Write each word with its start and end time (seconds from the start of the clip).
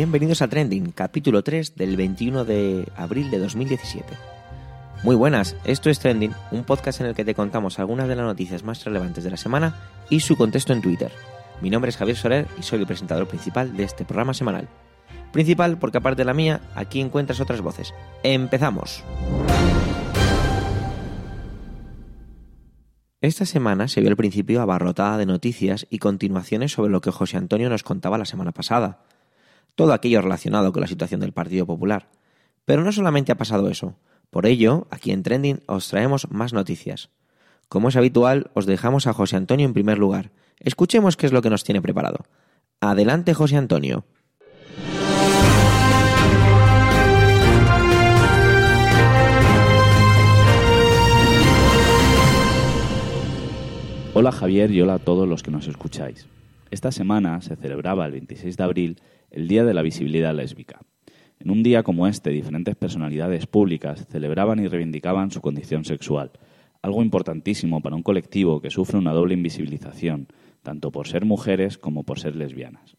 Bienvenidos 0.00 0.40
a 0.40 0.48
Trending, 0.48 0.92
capítulo 0.92 1.44
3 1.44 1.74
del 1.76 1.94
21 1.94 2.46
de 2.46 2.88
abril 2.96 3.30
de 3.30 3.38
2017. 3.38 4.08
Muy 5.02 5.14
buenas, 5.14 5.56
esto 5.64 5.90
es 5.90 5.98
Trending, 5.98 6.32
un 6.52 6.64
podcast 6.64 7.02
en 7.02 7.08
el 7.08 7.14
que 7.14 7.22
te 7.22 7.34
contamos 7.34 7.78
algunas 7.78 8.08
de 8.08 8.16
las 8.16 8.24
noticias 8.24 8.64
más 8.64 8.82
relevantes 8.82 9.24
de 9.24 9.30
la 9.30 9.36
semana 9.36 9.76
y 10.08 10.20
su 10.20 10.38
contexto 10.38 10.72
en 10.72 10.80
Twitter. 10.80 11.12
Mi 11.60 11.68
nombre 11.68 11.90
es 11.90 11.98
Javier 11.98 12.16
Soler 12.16 12.46
y 12.58 12.62
soy 12.62 12.80
el 12.80 12.86
presentador 12.86 13.28
principal 13.28 13.76
de 13.76 13.84
este 13.84 14.06
programa 14.06 14.32
semanal. 14.32 14.70
Principal 15.32 15.76
porque 15.76 15.98
aparte 15.98 16.22
de 16.22 16.24
la 16.24 16.32
mía, 16.32 16.62
aquí 16.74 17.02
encuentras 17.02 17.38
otras 17.38 17.60
voces. 17.60 17.92
¡Empezamos! 18.22 19.04
Esta 23.20 23.44
semana 23.44 23.86
se 23.86 24.00
vio 24.00 24.08
al 24.08 24.16
principio 24.16 24.62
abarrotada 24.62 25.18
de 25.18 25.26
noticias 25.26 25.86
y 25.90 25.98
continuaciones 25.98 26.72
sobre 26.72 26.90
lo 26.90 27.02
que 27.02 27.10
José 27.10 27.36
Antonio 27.36 27.68
nos 27.68 27.82
contaba 27.82 28.16
la 28.16 28.24
semana 28.24 28.52
pasada. 28.52 29.00
Todo 29.80 29.94
aquello 29.94 30.20
relacionado 30.20 30.74
con 30.74 30.82
la 30.82 30.86
situación 30.86 31.22
del 31.22 31.32
Partido 31.32 31.64
Popular. 31.64 32.10
Pero 32.66 32.84
no 32.84 32.92
solamente 32.92 33.32
ha 33.32 33.38
pasado 33.38 33.70
eso. 33.70 33.94
Por 34.28 34.44
ello, 34.44 34.86
aquí 34.90 35.10
en 35.10 35.22
Trending 35.22 35.62
os 35.64 35.88
traemos 35.88 36.30
más 36.30 36.52
noticias. 36.52 37.08
Como 37.70 37.88
es 37.88 37.96
habitual, 37.96 38.50
os 38.52 38.66
dejamos 38.66 39.06
a 39.06 39.14
José 39.14 39.36
Antonio 39.36 39.64
en 39.64 39.72
primer 39.72 39.96
lugar. 39.96 40.32
Escuchemos 40.58 41.16
qué 41.16 41.24
es 41.24 41.32
lo 41.32 41.40
que 41.40 41.48
nos 41.48 41.64
tiene 41.64 41.80
preparado. 41.80 42.26
Adelante, 42.82 43.32
José 43.32 43.56
Antonio. 43.56 44.04
Hola 54.12 54.30
Javier 54.30 54.70
y 54.72 54.82
hola 54.82 54.94
a 54.96 54.98
todos 54.98 55.26
los 55.26 55.42
que 55.42 55.50
nos 55.50 55.68
escucháis. 55.68 56.26
Esta 56.70 56.92
semana 56.92 57.40
se 57.40 57.56
celebraba 57.56 58.04
el 58.04 58.12
26 58.12 58.58
de 58.58 58.62
abril 58.62 59.00
el 59.30 59.48
Día 59.48 59.64
de 59.64 59.74
la 59.74 59.82
Visibilidad 59.82 60.34
Lésbica. 60.34 60.80
En 61.38 61.50
un 61.50 61.62
día 61.62 61.82
como 61.82 62.06
este, 62.06 62.30
diferentes 62.30 62.76
personalidades 62.76 63.46
públicas 63.46 64.06
celebraban 64.10 64.58
y 64.58 64.68
reivindicaban 64.68 65.30
su 65.30 65.40
condición 65.40 65.84
sexual, 65.84 66.32
algo 66.82 67.02
importantísimo 67.02 67.80
para 67.80 67.96
un 67.96 68.02
colectivo 68.02 68.60
que 68.60 68.70
sufre 68.70 68.98
una 68.98 69.12
doble 69.12 69.34
invisibilización, 69.34 70.28
tanto 70.62 70.90
por 70.90 71.08
ser 71.08 71.24
mujeres 71.24 71.78
como 71.78 72.04
por 72.04 72.18
ser 72.18 72.36
lesbianas. 72.36 72.96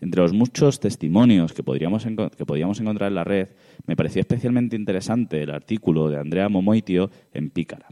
Entre 0.00 0.22
los 0.22 0.32
muchos 0.32 0.80
testimonios 0.80 1.52
que, 1.52 1.62
podríamos 1.62 2.06
que 2.36 2.46
podíamos 2.46 2.80
encontrar 2.80 3.08
en 3.08 3.14
la 3.14 3.24
red, 3.24 3.48
me 3.86 3.96
pareció 3.96 4.20
especialmente 4.20 4.76
interesante 4.76 5.42
el 5.42 5.50
artículo 5.50 6.08
de 6.08 6.18
Andrea 6.18 6.48
Momoitio 6.48 7.10
en 7.32 7.50
Pícara, 7.50 7.88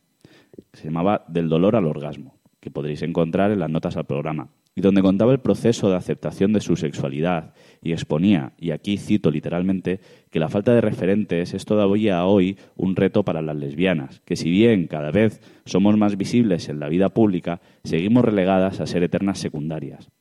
que 0.70 0.78
se 0.78 0.84
llamaba 0.84 1.24
Del 1.28 1.48
dolor 1.48 1.76
al 1.76 1.86
orgasmo 1.86 2.38
que 2.60 2.70
podréis 2.70 3.02
encontrar 3.02 3.50
en 3.50 3.60
las 3.60 3.70
notas 3.70 3.96
al 3.96 4.06
programa, 4.06 4.48
y 4.78 4.80
donde 4.80 5.02
contaba 5.02 5.32
el 5.32 5.40
proceso 5.40 5.90
de 5.90 5.96
aceptación 5.96 6.52
de 6.52 6.60
su 6.60 6.76
sexualidad 6.76 7.52
y 7.82 7.90
exponía, 7.90 8.52
y 8.60 8.70
aquí 8.70 8.96
cito 8.96 9.28
literalmente, 9.28 9.98
que 10.30 10.38
la 10.38 10.48
falta 10.48 10.72
de 10.72 10.80
referentes 10.80 11.52
es 11.52 11.64
todavía 11.64 12.24
hoy 12.24 12.56
un 12.76 12.94
reto 12.94 13.24
para 13.24 13.42
las 13.42 13.56
lesbianas, 13.56 14.20
que 14.24 14.36
si 14.36 14.48
bien 14.48 14.86
cada 14.86 15.10
vez 15.10 15.40
somos 15.64 15.96
más 15.96 16.16
visibles 16.16 16.68
en 16.68 16.78
la 16.78 16.88
vida 16.88 17.08
pública, 17.08 17.60
seguimos 17.82 18.24
relegadas 18.24 18.80
a 18.80 18.86
ser 18.86 19.02
eternas 19.02 19.40
secundarias. 19.40 20.12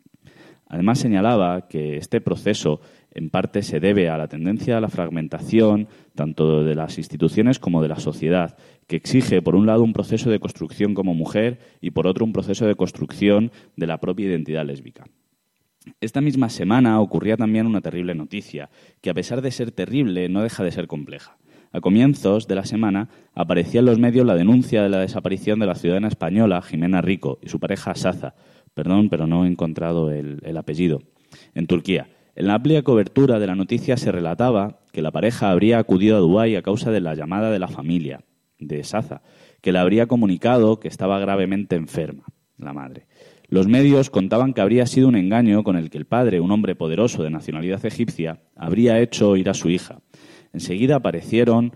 Además 0.66 0.97
señalaba 0.97 1.67
que 1.67 1.97
este 1.97 2.19
proceso 2.19 2.81
en 3.17 3.31
parte 3.31 3.63
se 3.63 3.79
debe 3.79 4.09
a 4.09 4.17
la 4.17 4.27
tendencia 4.27 4.77
a 4.77 4.81
la 4.81 4.89
fragmentación 4.89 5.87
tanto 6.13 6.63
de 6.63 6.75
las 6.75 6.99
instituciones 6.99 7.57
como 7.57 7.81
de 7.81 7.87
la 7.87 7.99
sociedad, 7.99 8.57
que 8.85 8.95
exige, 8.95 9.41
por 9.41 9.55
un 9.55 9.65
lado, 9.65 9.83
un 9.83 9.91
proceso 9.91 10.29
de 10.29 10.39
construcción 10.39 10.93
como 10.93 11.15
mujer 11.15 11.59
y, 11.81 11.89
por 11.89 12.05
otro, 12.05 12.23
un 12.25 12.31
proceso 12.31 12.67
de 12.67 12.75
construcción 12.75 13.51
de 13.75 13.88
la 13.88 13.99
propia 13.99 14.27
identidad 14.27 14.65
lésbica. 14.65 15.05
Esta 15.99 16.21
misma 16.21 16.49
semana 16.49 17.01
ocurría 17.01 17.38
también 17.38 17.66
una 17.66 17.81
terrible 17.81 18.13
noticia, 18.13 18.69
que 19.01 19.09
a 19.09 19.16
pesar 19.16 19.41
de 19.41 19.50
ser 19.51 19.72
terrible, 19.72 20.29
no 20.29 20.44
deja 20.44 20.63
de 20.63 20.72
ser 20.72 20.85
compleja. 20.85 21.38
A 21.72 21.81
comienzos 21.81 22.47
de 22.47 22.56
la 22.56 22.66
semana 22.66 23.09
aparecía 23.33 23.79
en 23.79 23.88
los 23.88 23.97
medios 23.97 24.27
la 24.27 24.35
denuncia 24.35 24.83
de 24.83 24.89
la 24.89 25.00
desaparición 25.00 25.59
de 25.59 25.66
la 25.66 25.75
ciudadana 25.75 26.07
española 26.07 26.61
Jimena 26.61 27.01
Rico 27.01 27.39
y 27.41 27.50
su 27.50 27.59
pareja 27.59 27.95
Saza, 27.95 28.35
perdón, 28.75 29.09
pero 29.09 29.25
no 29.25 29.44
he 29.44 29.47
encontrado 29.47 30.11
el, 30.11 30.39
el 30.44 30.57
apellido, 30.57 31.01
en 31.56 31.66
Turquía. 31.66 32.07
En 32.38 32.46
la 32.46 32.53
amplia 32.53 32.84
cobertura 32.84 33.40
de 33.40 33.48
la 33.48 33.56
noticia 33.56 33.98
se 33.98 34.12
relataba 34.12 34.81
que 34.92 35.02
la 35.02 35.09
pareja 35.09 35.50
habría 35.50 35.80
acudido 35.80 36.18
a 36.18 36.20
Dubái 36.20 36.56
a 36.56 36.62
causa 36.62 36.92
de 36.92 37.02
la 37.02 37.16
llamada 37.16 37.50
de 37.50 37.58
la 37.58 37.68
familia, 37.68 38.22
de 38.59 38.84
Saza, 38.84 39.24
que 39.59 39.72
le 39.72 39.80
habría 39.80 40.06
comunicado 40.06 40.80
que 40.80 40.88
estaba 40.88 41.18
gravemente 41.18 41.75
enferma, 41.75 42.25
la 42.59 42.74
madre. 42.74 43.08
Los 43.48 43.68
medios 43.68 44.12
contaban 44.12 44.53
que 44.53 44.62
habría 44.62 44.86
sido 44.86 45.08
un 45.08 45.16
engaño 45.16 45.64
con 45.64 45.78
el 45.78 45.90
que 45.90 45.98
el 45.98 46.06
padre, 46.06 46.40
un 46.40 46.52
hombre 46.52 46.75
poderoso 46.75 47.24
de 47.24 47.31
nacionalidad 47.31 47.84
egipcia, 47.88 48.44
habría 48.56 49.00
hecho 49.00 49.36
ir 49.36 49.50
a 49.50 49.56
su 49.56 49.72
hija. 49.72 50.02
Enseguida 50.54 50.98
aparecieron 50.98 51.74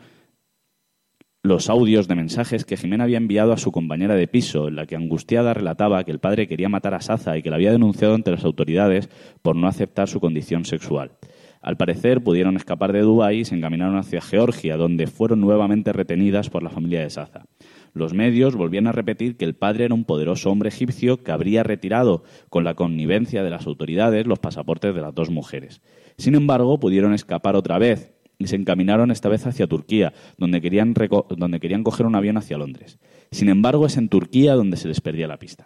los 1.43 1.71
audios 1.71 2.07
de 2.07 2.13
mensajes 2.13 2.65
que 2.65 2.77
Jimena 2.77 3.05
había 3.05 3.17
enviado 3.17 3.51
a 3.51 3.57
su 3.57 3.71
compañera 3.71 4.13
de 4.13 4.27
piso, 4.27 4.67
en 4.67 4.75
la 4.75 4.85
que 4.85 4.95
angustiada 4.95 5.55
relataba 5.55 6.03
que 6.03 6.11
el 6.11 6.19
padre 6.19 6.47
quería 6.47 6.69
matar 6.69 6.93
a 6.93 7.01
Saza 7.01 7.35
y 7.35 7.41
que 7.41 7.49
la 7.49 7.55
había 7.55 7.71
denunciado 7.71 8.13
ante 8.13 8.29
las 8.29 8.45
autoridades 8.45 9.09
por 9.41 9.55
no 9.55 9.67
aceptar 9.67 10.07
su 10.07 10.19
condición 10.19 10.65
sexual. 10.65 11.13
Al 11.59 11.77
parecer 11.77 12.23
pudieron 12.23 12.57
escapar 12.57 12.93
de 12.93 13.01
Dubái 13.01 13.39
y 13.39 13.45
se 13.45 13.55
encaminaron 13.55 13.97
hacia 13.97 14.21
Georgia, 14.21 14.77
donde 14.77 15.07
fueron 15.07 15.41
nuevamente 15.41 15.93
retenidas 15.93 16.51
por 16.51 16.61
la 16.61 16.69
familia 16.69 17.01
de 17.01 17.09
Saza. 17.09 17.45
Los 17.93 18.13
medios 18.13 18.55
volvían 18.55 18.87
a 18.87 18.91
repetir 18.91 19.35
que 19.35 19.45
el 19.45 19.55
padre 19.55 19.85
era 19.85 19.95
un 19.95 20.05
poderoso 20.05 20.51
hombre 20.51 20.69
egipcio 20.69 21.23
que 21.23 21.31
habría 21.31 21.63
retirado, 21.63 22.23
con 22.49 22.63
la 22.63 22.75
connivencia 22.75 23.43
de 23.43 23.49
las 23.49 23.65
autoridades, 23.65 24.27
los 24.27 24.39
pasaportes 24.39 24.93
de 24.93 25.01
las 25.01 25.13
dos 25.13 25.31
mujeres. 25.31 25.81
Sin 26.17 26.35
embargo, 26.35 26.79
pudieron 26.79 27.13
escapar 27.13 27.55
otra 27.55 27.79
vez, 27.79 28.13
se 28.47 28.55
encaminaron 28.55 29.11
esta 29.11 29.29
vez 29.29 29.45
hacia 29.45 29.67
Turquía, 29.67 30.13
donde 30.37 30.61
querían, 30.61 30.93
donde 31.37 31.59
querían 31.59 31.83
coger 31.83 32.05
un 32.05 32.15
avión 32.15 32.37
hacia 32.37 32.57
Londres. 32.57 32.99
Sin 33.31 33.49
embargo, 33.49 33.85
es 33.85 33.97
en 33.97 34.09
Turquía 34.09 34.55
donde 34.55 34.77
se 34.77 34.87
les 34.87 35.01
perdía 35.01 35.27
la 35.27 35.37
pista. 35.37 35.65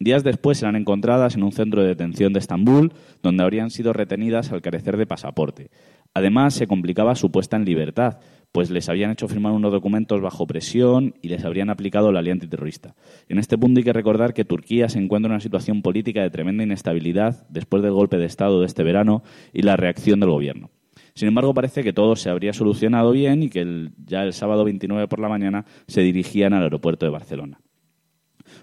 Días 0.00 0.24
después 0.24 0.58
serán 0.58 0.76
encontradas 0.76 1.36
en 1.36 1.44
un 1.44 1.52
centro 1.52 1.80
de 1.82 1.88
detención 1.88 2.32
de 2.32 2.40
Estambul, 2.40 2.92
donde 3.22 3.44
habrían 3.44 3.70
sido 3.70 3.92
retenidas 3.92 4.50
al 4.50 4.60
carecer 4.60 4.96
de 4.96 5.06
pasaporte. 5.06 5.70
Además, 6.14 6.54
se 6.54 6.66
complicaba 6.66 7.14
su 7.14 7.30
puesta 7.30 7.56
en 7.56 7.64
libertad, 7.64 8.18
pues 8.52 8.70
les 8.70 8.88
habían 8.88 9.10
hecho 9.10 9.28
firmar 9.28 9.52
unos 9.52 9.72
documentos 9.72 10.20
bajo 10.20 10.46
presión 10.46 11.14
y 11.22 11.28
les 11.28 11.44
habrían 11.44 11.70
aplicado 11.70 12.12
la 12.12 12.22
ley 12.22 12.32
antiterrorista. 12.32 12.94
En 13.28 13.38
este 13.38 13.58
punto 13.58 13.80
hay 13.80 13.84
que 13.84 13.92
recordar 13.92 14.32
que 14.32 14.44
Turquía 14.44 14.88
se 14.88 15.00
encuentra 15.00 15.28
en 15.28 15.32
una 15.32 15.40
situación 15.40 15.82
política 15.82 16.22
de 16.22 16.30
tremenda 16.30 16.62
inestabilidad 16.62 17.48
después 17.48 17.82
del 17.82 17.92
golpe 17.92 18.16
de 18.16 18.26
Estado 18.26 18.60
de 18.60 18.66
este 18.66 18.84
verano 18.84 19.24
y 19.52 19.62
la 19.62 19.76
reacción 19.76 20.20
del 20.20 20.30
gobierno. 20.30 20.70
Sin 21.14 21.28
embargo, 21.28 21.54
parece 21.54 21.84
que 21.84 21.92
todo 21.92 22.16
se 22.16 22.28
habría 22.28 22.52
solucionado 22.52 23.12
bien 23.12 23.44
y 23.44 23.48
que 23.48 23.90
ya 24.04 24.24
el 24.24 24.32
sábado 24.32 24.64
29 24.64 25.06
por 25.06 25.20
la 25.20 25.28
mañana 25.28 25.64
se 25.86 26.00
dirigían 26.00 26.52
al 26.54 26.64
aeropuerto 26.64 27.06
de 27.06 27.12
Barcelona. 27.12 27.60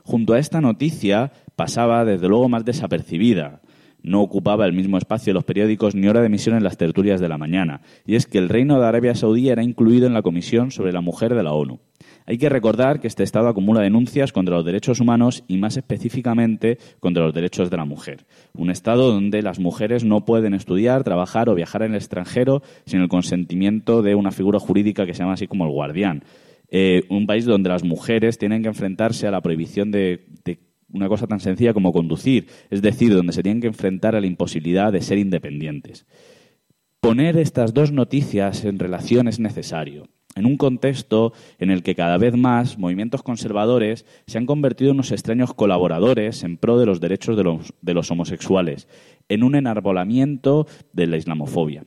Junto 0.03 0.33
a 0.33 0.39
esta 0.39 0.59
noticia 0.59 1.31
pasaba, 1.55 2.03
desde 2.03 2.27
luego, 2.27 2.49
más 2.49 2.65
desapercibida. 2.65 3.61
No 4.03 4.21
ocupaba 4.21 4.65
el 4.65 4.73
mismo 4.73 4.97
espacio 4.97 5.31
en 5.31 5.35
los 5.35 5.43
periódicos 5.43 5.95
ni 5.95 6.07
hora 6.07 6.19
de 6.19 6.25
emisión 6.25 6.57
en 6.57 6.63
las 6.63 6.77
tertulias 6.77 7.21
de 7.21 7.29
la 7.29 7.37
mañana, 7.37 7.81
y 8.05 8.15
es 8.15 8.25
que 8.25 8.39
el 8.39 8.49
Reino 8.49 8.79
de 8.79 8.87
Arabia 8.87 9.15
Saudí 9.15 9.49
era 9.49 9.63
incluido 9.63 10.07
en 10.07 10.13
la 10.13 10.23
Comisión 10.23 10.71
sobre 10.71 10.91
la 10.91 11.01
Mujer 11.01 11.35
de 11.35 11.43
la 11.43 11.53
ONU. 11.53 11.79
Hay 12.31 12.37
que 12.37 12.47
recordar 12.47 13.01
que 13.01 13.09
este 13.09 13.23
Estado 13.23 13.49
acumula 13.49 13.81
denuncias 13.81 14.31
contra 14.31 14.55
los 14.55 14.63
derechos 14.63 15.01
humanos 15.01 15.43
y 15.49 15.57
más 15.57 15.75
específicamente 15.75 16.77
contra 17.01 17.25
los 17.25 17.33
derechos 17.33 17.69
de 17.69 17.75
la 17.75 17.83
mujer. 17.83 18.25
Un 18.53 18.69
Estado 18.71 19.11
donde 19.11 19.41
las 19.41 19.59
mujeres 19.59 20.05
no 20.05 20.23
pueden 20.23 20.53
estudiar, 20.53 21.03
trabajar 21.03 21.49
o 21.49 21.55
viajar 21.55 21.81
en 21.81 21.91
el 21.91 21.97
extranjero 21.97 22.63
sin 22.85 23.01
el 23.01 23.09
consentimiento 23.09 24.01
de 24.01 24.15
una 24.15 24.31
figura 24.31 24.59
jurídica 24.59 25.05
que 25.05 25.13
se 25.13 25.23
llama 25.23 25.33
así 25.33 25.45
como 25.45 25.65
el 25.65 25.71
guardián. 25.71 26.23
Eh, 26.69 27.01
un 27.09 27.27
país 27.27 27.43
donde 27.43 27.67
las 27.67 27.83
mujeres 27.83 28.37
tienen 28.37 28.61
que 28.61 28.69
enfrentarse 28.69 29.27
a 29.27 29.31
la 29.31 29.41
prohibición 29.41 29.91
de, 29.91 30.25
de 30.45 30.59
una 30.87 31.09
cosa 31.09 31.27
tan 31.27 31.41
sencilla 31.41 31.73
como 31.73 31.91
conducir, 31.91 32.47
es 32.69 32.81
decir, 32.81 33.13
donde 33.13 33.33
se 33.33 33.43
tienen 33.43 33.59
que 33.59 33.67
enfrentar 33.67 34.15
a 34.15 34.21
la 34.21 34.27
imposibilidad 34.27 34.93
de 34.93 35.01
ser 35.01 35.17
independientes. 35.17 36.05
Poner 37.01 37.35
estas 37.35 37.73
dos 37.73 37.91
noticias 37.91 38.63
en 38.63 38.79
relación 38.79 39.27
es 39.27 39.41
necesario 39.41 40.07
en 40.35 40.45
un 40.45 40.57
contexto 40.57 41.33
en 41.59 41.71
el 41.71 41.83
que 41.83 41.95
cada 41.95 42.17
vez 42.17 42.35
más 42.35 42.77
movimientos 42.77 43.23
conservadores 43.23 44.05
se 44.27 44.37
han 44.37 44.45
convertido 44.45 44.91
en 44.91 44.97
unos 44.97 45.11
extraños 45.11 45.53
colaboradores 45.53 46.43
en 46.43 46.57
pro 46.57 46.77
de 46.77 46.85
los 46.85 46.99
derechos 46.99 47.37
de 47.37 47.93
los, 47.93 48.11
homosexuales, 48.11 48.87
en 49.29 49.43
un 49.43 49.55
enarbolamiento 49.55 50.67
de 50.93 51.07
la 51.07 51.17
islamofobia. 51.17 51.83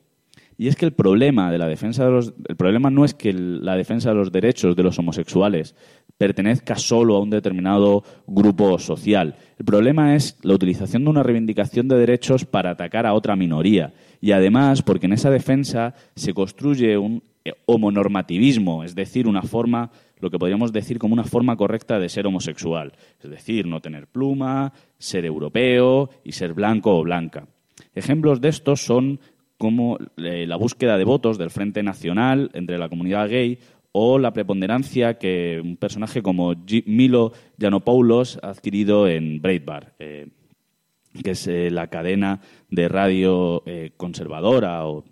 Y 0.57 0.69
es 0.69 0.77
que 0.77 0.85
el 0.85 0.93
problema 0.93 1.51
de 1.51 1.57
la 1.57 1.67
defensa 1.67 2.05
de 2.05 2.11
los, 2.11 2.33
el 2.47 2.55
problema 2.55 2.89
no 2.89 3.03
es 3.03 3.13
que 3.13 3.33
la 3.33 3.75
defensa 3.75 4.09
de 4.09 4.15
los 4.15 4.31
derechos 4.31 4.75
de 4.77 4.83
los 4.83 4.97
homosexuales 4.97 5.75
pertenezca 6.17 6.77
solo 6.77 7.17
a 7.17 7.21
un 7.21 7.29
determinado 7.29 8.03
grupo 8.25 8.79
social. 8.79 9.35
El 9.59 9.65
problema 9.65 10.15
es 10.15 10.37
la 10.43 10.53
utilización 10.53 11.03
de 11.03 11.09
una 11.09 11.23
reivindicación 11.23 11.89
de 11.89 11.97
derechos 11.97 12.45
para 12.45 12.69
atacar 12.69 13.05
a 13.05 13.13
otra 13.13 13.35
minoría. 13.35 13.93
Y 14.21 14.31
además, 14.31 14.81
porque 14.81 15.07
en 15.07 15.13
esa 15.13 15.29
defensa 15.29 15.93
se 16.15 16.33
construye 16.33 16.97
un 16.97 17.21
homonormativismo, 17.65 18.83
es 18.83 18.95
decir, 18.95 19.27
una 19.27 19.43
forma, 19.43 19.91
lo 20.19 20.29
que 20.29 20.39
podríamos 20.39 20.71
decir 20.71 20.97
como 20.97 21.13
una 21.13 21.23
forma 21.23 21.55
correcta 21.55 21.99
de 21.99 22.09
ser 22.09 22.25
homosexual, 22.25 22.93
es 23.21 23.29
decir, 23.29 23.67
no 23.67 23.81
tener 23.81 24.07
pluma, 24.07 24.73
ser 24.97 25.25
europeo 25.25 26.09
y 26.23 26.31
ser 26.31 26.53
blanco 26.53 26.97
o 26.97 27.03
blanca. 27.03 27.47
Ejemplos 27.93 28.41
de 28.41 28.49
estos 28.49 28.81
son 28.81 29.19
como 29.57 29.97
eh, 30.17 30.45
la 30.47 30.57
búsqueda 30.57 30.97
de 30.97 31.05
votos 31.05 31.37
del 31.37 31.49
Frente 31.49 31.83
Nacional 31.83 32.49
entre 32.53 32.77
la 32.77 32.89
comunidad 32.89 33.29
gay 33.29 33.59
o 33.91 34.19
la 34.19 34.33
preponderancia 34.33 35.17
que 35.17 35.61
un 35.63 35.77
personaje 35.77 36.21
como 36.21 36.53
Milo 36.85 37.31
Yiannopoulos 37.57 38.39
ha 38.41 38.49
adquirido 38.49 39.07
en 39.07 39.41
Breitbart, 39.41 39.93
eh, 39.99 40.27
que 41.23 41.31
es 41.31 41.47
eh, 41.47 41.71
la 41.71 41.87
cadena 41.87 42.41
de 42.69 42.89
radio 42.89 43.63
conservadora 43.95 44.85
o 44.85 45.05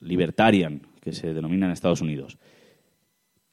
libertarian 0.00 0.80
que 1.04 1.12
se 1.12 1.32
denomina 1.34 1.66
en 1.66 1.72
Estados 1.72 2.00
Unidos. 2.00 2.38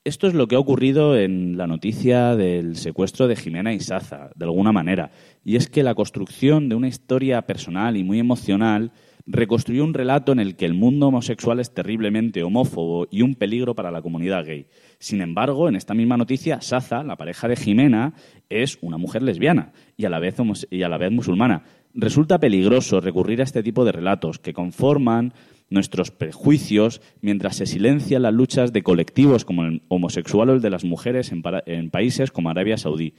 Esto 0.03 0.25
es 0.25 0.33
lo 0.33 0.47
que 0.47 0.55
ha 0.55 0.59
ocurrido 0.59 1.15
en 1.15 1.57
la 1.57 1.67
noticia 1.67 2.35
del 2.35 2.75
secuestro 2.75 3.27
de 3.27 3.35
Jimena 3.35 3.71
Isaza, 3.71 4.31
de 4.35 4.45
alguna 4.45 4.71
manera. 4.71 5.11
Y 5.43 5.57
es 5.57 5.69
que 5.69 5.83
la 5.83 5.93
construcción 5.93 6.69
de 6.69 6.75
una 6.75 6.87
historia 6.87 7.43
personal 7.43 7.95
y 7.97 8.03
muy 8.03 8.17
emocional 8.17 8.93
reconstruyó 9.27 9.83
un 9.83 9.93
relato 9.93 10.31
en 10.31 10.39
el 10.39 10.55
que 10.55 10.65
el 10.65 10.73
mundo 10.73 11.09
homosexual 11.09 11.59
es 11.59 11.75
terriblemente 11.75 12.41
homófobo 12.41 13.07
y 13.11 13.21
un 13.21 13.35
peligro 13.35 13.75
para 13.75 13.91
la 13.91 14.01
comunidad 14.01 14.43
gay. 14.43 14.65
Sin 14.97 15.21
embargo, 15.21 15.69
en 15.69 15.75
esta 15.75 15.93
misma 15.93 16.17
noticia, 16.17 16.61
Saza, 16.61 17.03
la 17.03 17.15
pareja 17.15 17.47
de 17.47 17.55
Jimena, 17.55 18.15
es 18.49 18.79
una 18.81 18.97
mujer 18.97 19.21
lesbiana 19.21 19.71
y 19.97 20.05
a 20.05 20.09
la 20.09 20.17
vez, 20.17 20.35
y 20.71 20.81
a 20.81 20.89
la 20.89 20.97
vez 20.97 21.11
musulmana. 21.11 21.63
Resulta 21.93 22.39
peligroso 22.39 23.01
recurrir 23.01 23.41
a 23.41 23.43
este 23.43 23.61
tipo 23.61 23.85
de 23.85 23.91
relatos 23.91 24.39
que 24.39 24.53
conforman 24.53 25.33
nuestros 25.71 26.11
prejuicios 26.11 27.01
mientras 27.21 27.55
se 27.55 27.65
silencian 27.65 28.21
las 28.21 28.33
luchas 28.33 28.71
de 28.71 28.83
colectivos 28.83 29.43
como 29.43 29.63
el 29.63 29.81
homosexual 29.87 30.49
o 30.49 30.53
el 30.53 30.61
de 30.61 30.69
las 30.69 30.83
mujeres 30.83 31.31
en 31.31 31.89
países 31.89 32.29
como 32.29 32.51
Arabia 32.51 32.77
Saudí. 32.77 33.15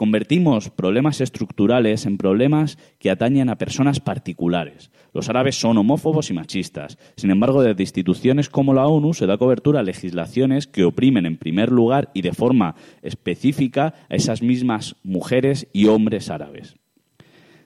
Convertimos 0.00 0.70
problemas 0.70 1.20
estructurales 1.20 2.06
en 2.06 2.16
problemas 2.16 2.78
que 2.98 3.10
atañen 3.10 3.50
a 3.50 3.58
personas 3.58 4.00
particulares. 4.00 4.90
Los 5.12 5.28
árabes 5.28 5.60
son 5.60 5.76
homófobos 5.76 6.30
y 6.30 6.32
machistas. 6.32 6.96
Sin 7.16 7.30
embargo, 7.30 7.62
desde 7.62 7.82
instituciones 7.82 8.48
como 8.48 8.72
la 8.72 8.86
ONU 8.86 9.12
se 9.12 9.26
da 9.26 9.36
cobertura 9.36 9.80
a 9.80 9.82
legislaciones 9.82 10.66
que 10.66 10.84
oprimen 10.84 11.26
en 11.26 11.36
primer 11.36 11.70
lugar 11.70 12.10
y 12.14 12.22
de 12.22 12.32
forma 12.32 12.76
específica 13.02 13.92
a 14.08 14.14
esas 14.14 14.40
mismas 14.40 14.96
mujeres 15.02 15.68
y 15.74 15.88
hombres 15.88 16.30
árabes. 16.30 16.76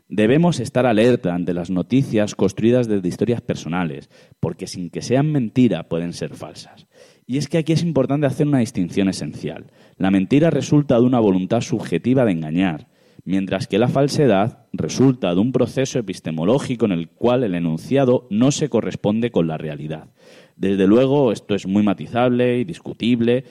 Debemos 0.08 0.60
estar 0.60 0.84
alerta 0.84 1.34
ante 1.34 1.54
las 1.54 1.70
noticias 1.70 2.34
construidas 2.34 2.88
desde 2.88 3.08
historias 3.08 3.40
personales, 3.40 4.10
porque 4.38 4.66
sin 4.66 4.90
que 4.90 5.00
sean 5.00 5.32
mentira 5.32 5.88
pueden 5.88 6.12
ser 6.12 6.34
falsas. 6.34 6.86
Y 7.26 7.38
es 7.38 7.48
que 7.48 7.58
aquí 7.58 7.72
es 7.72 7.82
importante 7.82 8.26
hacer 8.26 8.46
una 8.46 8.58
distinción 8.58 9.08
esencial. 9.08 9.72
La 9.96 10.10
mentira 10.10 10.50
resulta 10.50 10.96
de 10.96 11.06
una 11.06 11.20
voluntad 11.20 11.62
subjetiva 11.62 12.26
de 12.26 12.32
engañar, 12.32 12.88
mientras 13.24 13.66
que 13.66 13.78
la 13.78 13.88
falsedad 13.88 14.66
resulta 14.74 15.34
de 15.34 15.40
un 15.40 15.52
proceso 15.52 15.98
epistemológico 15.98 16.84
en 16.84 16.92
el 16.92 17.08
cual 17.08 17.42
el 17.42 17.54
enunciado 17.54 18.26
no 18.30 18.52
se 18.52 18.68
corresponde 18.68 19.30
con 19.30 19.46
la 19.46 19.56
realidad. 19.56 20.10
Desde 20.56 20.86
luego, 20.86 21.32
esto 21.32 21.54
es 21.54 21.66
muy 21.66 21.82
matizable 21.82 22.58
y 22.58 22.64
discutible 22.64 23.44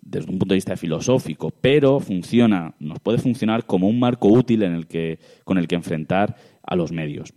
desde 0.00 0.30
un 0.30 0.38
punto 0.38 0.52
de 0.52 0.58
vista 0.58 0.76
filosófico, 0.76 1.50
pero 1.60 2.00
funciona, 2.00 2.74
nos 2.78 3.00
puede 3.00 3.18
funcionar 3.18 3.66
como 3.66 3.88
un 3.88 3.98
marco 3.98 4.28
útil 4.28 4.62
en 4.62 4.74
el 4.74 4.86
que, 4.86 5.18
con 5.44 5.58
el 5.58 5.68
que 5.68 5.74
enfrentar 5.74 6.36
a 6.62 6.76
los 6.76 6.92
medios. 6.92 7.34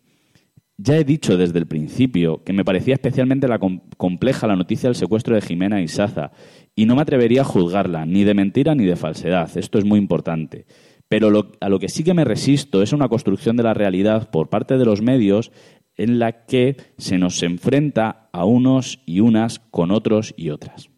Ya 0.79 0.95
he 0.95 1.03
dicho 1.03 1.37
desde 1.37 1.57
el 1.57 1.65
principio 1.65 2.43
que 2.43 2.53
me 2.53 2.63
parecía 2.63 2.93
especialmente 2.93 3.47
compleja 3.97 4.45
la 4.45 4.55
noticia 4.55 4.89
del 4.89 4.95
secuestro 4.95 5.33
de 5.33 5.41
Jimena 5.41 5.81
y 5.81 5.87
Saza, 5.87 6.31
y 6.75 6.85
no 6.85 6.95
me 6.95 7.01
atrevería 7.01 7.41
a 7.41 7.45
juzgarla, 7.45 8.05
ni 8.05 8.23
de 8.23 8.35
mentira 8.35 8.75
ni 8.75 8.85
de 8.85 8.95
falsedad. 8.95 9.57
Esto 9.57 9.79
es 9.79 9.85
muy 9.85 9.97
importante. 9.97 10.67
Pero 11.09 11.51
a 11.59 11.69
lo 11.69 11.79
que 11.79 11.89
sí 11.89 12.03
que 12.03 12.13
me 12.13 12.25
resisto 12.25 12.83
es 12.83 12.93
una 12.93 13.07
construcción 13.07 13.57
de 13.57 13.63
la 13.63 13.73
realidad 13.73 14.29
por 14.29 14.49
parte 14.49 14.77
de 14.77 14.85
los 14.85 15.01
medios 15.01 15.51
en 15.95 16.19
la 16.19 16.45
que 16.45 16.77
se 16.97 17.17
nos 17.17 17.41
enfrenta 17.41 18.29
a 18.31 18.45
unos 18.45 19.01
y 19.05 19.21
unas 19.21 19.59
con 19.59 19.89
otros 19.89 20.35
y 20.37 20.51
otras. 20.51 20.89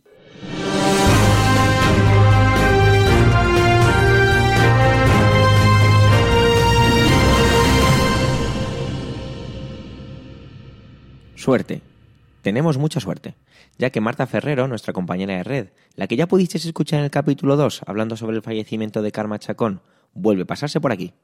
Suerte. 11.50 11.82
Tenemos 12.44 12.78
mucha 12.78 13.00
suerte, 13.00 13.34
ya 13.80 13.90
que 13.90 14.02
Marta 14.02 14.28
Ferrero, 14.28 14.68
nuestra 14.68 14.94
compañera 14.94 15.36
de 15.36 15.44
red, 15.44 15.70
la 15.96 16.06
que 16.06 16.16
ya 16.16 16.28
pudisteis 16.28 16.64
escuchar 16.64 17.00
en 17.00 17.06
el 17.06 17.10
capítulo 17.10 17.56
2 17.56 17.82
hablando 17.88 18.16
sobre 18.16 18.36
el 18.36 18.44
fallecimiento 18.44 19.02
de 19.02 19.12
Karma 19.12 19.40
Chacón, 19.40 19.82
vuelve 20.14 20.44
a 20.44 20.46
pasarse 20.46 20.80
por 20.80 20.92
aquí. 20.92 21.16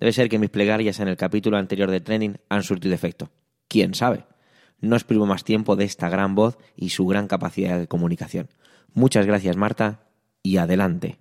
Debe 0.00 0.12
ser 0.12 0.28
que 0.28 0.40
mis 0.40 0.50
plegarias 0.50 0.98
en 0.98 1.06
el 1.06 1.16
capítulo 1.16 1.58
anterior 1.58 1.92
de 1.92 2.00
Training 2.00 2.34
han 2.48 2.64
surtido 2.64 2.92
efecto. 2.92 3.30
¿Quién 3.68 3.94
sabe? 3.94 4.24
No 4.80 4.96
os 4.96 5.04
privo 5.04 5.26
más 5.26 5.44
tiempo 5.44 5.76
de 5.76 5.84
esta 5.84 6.08
gran 6.08 6.34
voz 6.34 6.58
y 6.74 6.88
su 6.88 7.06
gran 7.06 7.28
capacidad 7.28 7.78
de 7.78 7.86
comunicación. 7.86 8.48
Muchas 8.94 9.26
gracias 9.26 9.56
Marta 9.56 10.00
y 10.42 10.56
adelante. 10.56 11.18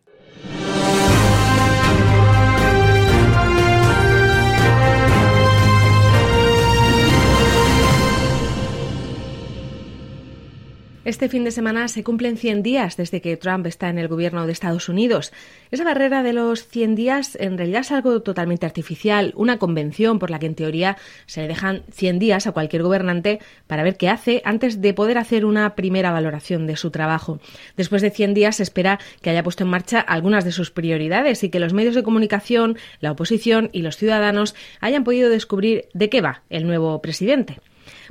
Este 11.03 11.29
fin 11.29 11.43
de 11.43 11.49
semana 11.49 11.87
se 11.87 12.03
cumplen 12.03 12.37
100 12.37 12.61
días 12.61 12.95
desde 12.95 13.21
que 13.21 13.35
Trump 13.35 13.65
está 13.65 13.89
en 13.89 13.97
el 13.97 14.07
gobierno 14.07 14.45
de 14.45 14.51
Estados 14.51 14.87
Unidos. 14.87 15.31
Esa 15.71 15.83
barrera 15.83 16.21
de 16.21 16.31
los 16.31 16.67
100 16.67 16.93
días 16.93 17.35
en 17.41 17.57
realidad 17.57 17.81
es 17.81 17.91
algo 17.91 18.21
totalmente 18.21 18.67
artificial, 18.67 19.33
una 19.35 19.57
convención 19.57 20.19
por 20.19 20.29
la 20.29 20.37
que 20.37 20.45
en 20.45 20.53
teoría 20.53 20.97
se 21.25 21.41
le 21.41 21.47
dejan 21.47 21.81
100 21.91 22.19
días 22.19 22.45
a 22.45 22.51
cualquier 22.51 22.83
gobernante 22.83 23.39
para 23.65 23.81
ver 23.81 23.97
qué 23.97 24.09
hace 24.09 24.43
antes 24.45 24.79
de 24.79 24.93
poder 24.93 25.17
hacer 25.17 25.43
una 25.43 25.73
primera 25.73 26.11
valoración 26.11 26.67
de 26.67 26.75
su 26.75 26.91
trabajo. 26.91 27.39
Después 27.75 28.03
de 28.03 28.11
100 28.11 28.35
días 28.35 28.57
se 28.57 28.63
espera 28.63 28.99
que 29.23 29.31
haya 29.31 29.41
puesto 29.41 29.63
en 29.63 29.71
marcha 29.71 30.01
algunas 30.01 30.45
de 30.45 30.51
sus 30.51 30.69
prioridades 30.69 31.43
y 31.43 31.49
que 31.49 31.59
los 31.59 31.73
medios 31.73 31.95
de 31.95 32.03
comunicación, 32.03 32.77
la 32.99 33.11
oposición 33.11 33.71
y 33.71 33.81
los 33.81 33.97
ciudadanos 33.97 34.53
hayan 34.81 35.03
podido 35.03 35.31
descubrir 35.31 35.85
de 35.95 36.11
qué 36.11 36.21
va 36.21 36.43
el 36.51 36.67
nuevo 36.67 37.01
presidente. 37.01 37.57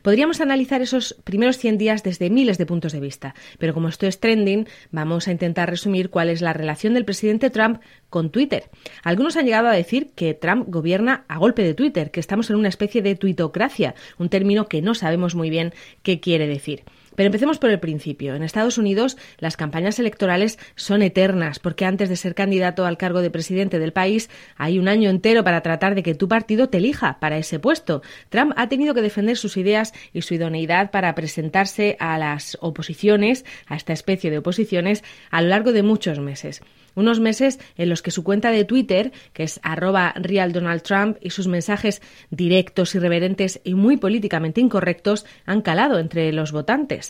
Podríamos 0.02 0.40
analizar 0.40 0.82
esos 0.82 1.16
primeros 1.24 1.58
100 1.58 1.78
días 1.78 2.02
desde 2.02 2.30
miles 2.30 2.58
de 2.58 2.66
puntos 2.66 2.92
de 2.92 3.00
vista, 3.00 3.34
pero 3.58 3.74
como 3.74 3.88
esto 3.88 4.06
es 4.06 4.20
trending, 4.20 4.66
vamos 4.90 5.28
a 5.28 5.32
intentar 5.32 5.68
resumir 5.68 6.10
cuál 6.10 6.28
es 6.28 6.40
la 6.40 6.52
relación 6.52 6.94
del 6.94 7.04
presidente 7.04 7.50
Trump 7.50 7.80
con 8.08 8.30
Twitter. 8.30 8.70
Algunos 9.02 9.36
han 9.36 9.44
llegado 9.44 9.68
a 9.68 9.72
decir 9.72 10.10
que 10.14 10.34
Trump 10.34 10.66
gobierna 10.68 11.24
a 11.28 11.38
golpe 11.38 11.62
de 11.62 11.74
Twitter, 11.74 12.10
que 12.10 12.20
estamos 12.20 12.50
en 12.50 12.56
una 12.56 12.68
especie 12.68 13.02
de 13.02 13.14
tuitocracia, 13.14 13.94
un 14.18 14.28
término 14.28 14.66
que 14.66 14.82
no 14.82 14.94
sabemos 14.94 15.34
muy 15.34 15.50
bien 15.50 15.72
qué 16.02 16.20
quiere 16.20 16.46
decir. 16.46 16.82
Pero 17.20 17.28
empecemos 17.28 17.58
por 17.58 17.68
el 17.68 17.80
principio. 17.80 18.34
En 18.34 18.42
Estados 18.42 18.78
Unidos 18.78 19.18
las 19.36 19.58
campañas 19.58 19.98
electorales 19.98 20.58
son 20.74 21.02
eternas 21.02 21.58
porque 21.58 21.84
antes 21.84 22.08
de 22.08 22.16
ser 22.16 22.34
candidato 22.34 22.86
al 22.86 22.96
cargo 22.96 23.20
de 23.20 23.28
presidente 23.28 23.78
del 23.78 23.92
país 23.92 24.30
hay 24.56 24.78
un 24.78 24.88
año 24.88 25.10
entero 25.10 25.44
para 25.44 25.60
tratar 25.60 25.94
de 25.94 26.02
que 26.02 26.14
tu 26.14 26.28
partido 26.28 26.70
te 26.70 26.78
elija 26.78 27.20
para 27.20 27.36
ese 27.36 27.58
puesto. 27.58 28.00
Trump 28.30 28.54
ha 28.56 28.70
tenido 28.70 28.94
que 28.94 29.02
defender 29.02 29.36
sus 29.36 29.58
ideas 29.58 29.92
y 30.14 30.22
su 30.22 30.32
idoneidad 30.32 30.90
para 30.92 31.14
presentarse 31.14 31.98
a 32.00 32.16
las 32.16 32.56
oposiciones, 32.62 33.44
a 33.66 33.76
esta 33.76 33.92
especie 33.92 34.30
de 34.30 34.38
oposiciones, 34.38 35.04
a 35.30 35.42
lo 35.42 35.48
largo 35.48 35.74
de 35.74 35.82
muchos 35.82 36.20
meses. 36.20 36.62
Unos 36.94 37.20
meses 37.20 37.60
en 37.76 37.88
los 37.88 38.02
que 38.02 38.10
su 38.10 38.24
cuenta 38.24 38.50
de 38.50 38.64
Twitter, 38.64 39.12
que 39.32 39.44
es 39.44 39.60
arroba 39.62 40.12
real 40.16 40.52
Donald 40.52 40.82
Trump, 40.82 41.18
y 41.20 41.30
sus 41.30 41.46
mensajes 41.46 42.02
directos, 42.30 42.94
irreverentes 42.94 43.60
y 43.64 43.74
muy 43.74 43.96
políticamente 43.96 44.60
incorrectos 44.60 45.24
han 45.46 45.62
calado 45.62 45.98
entre 45.98 46.32
los 46.32 46.52
votantes. 46.52 47.09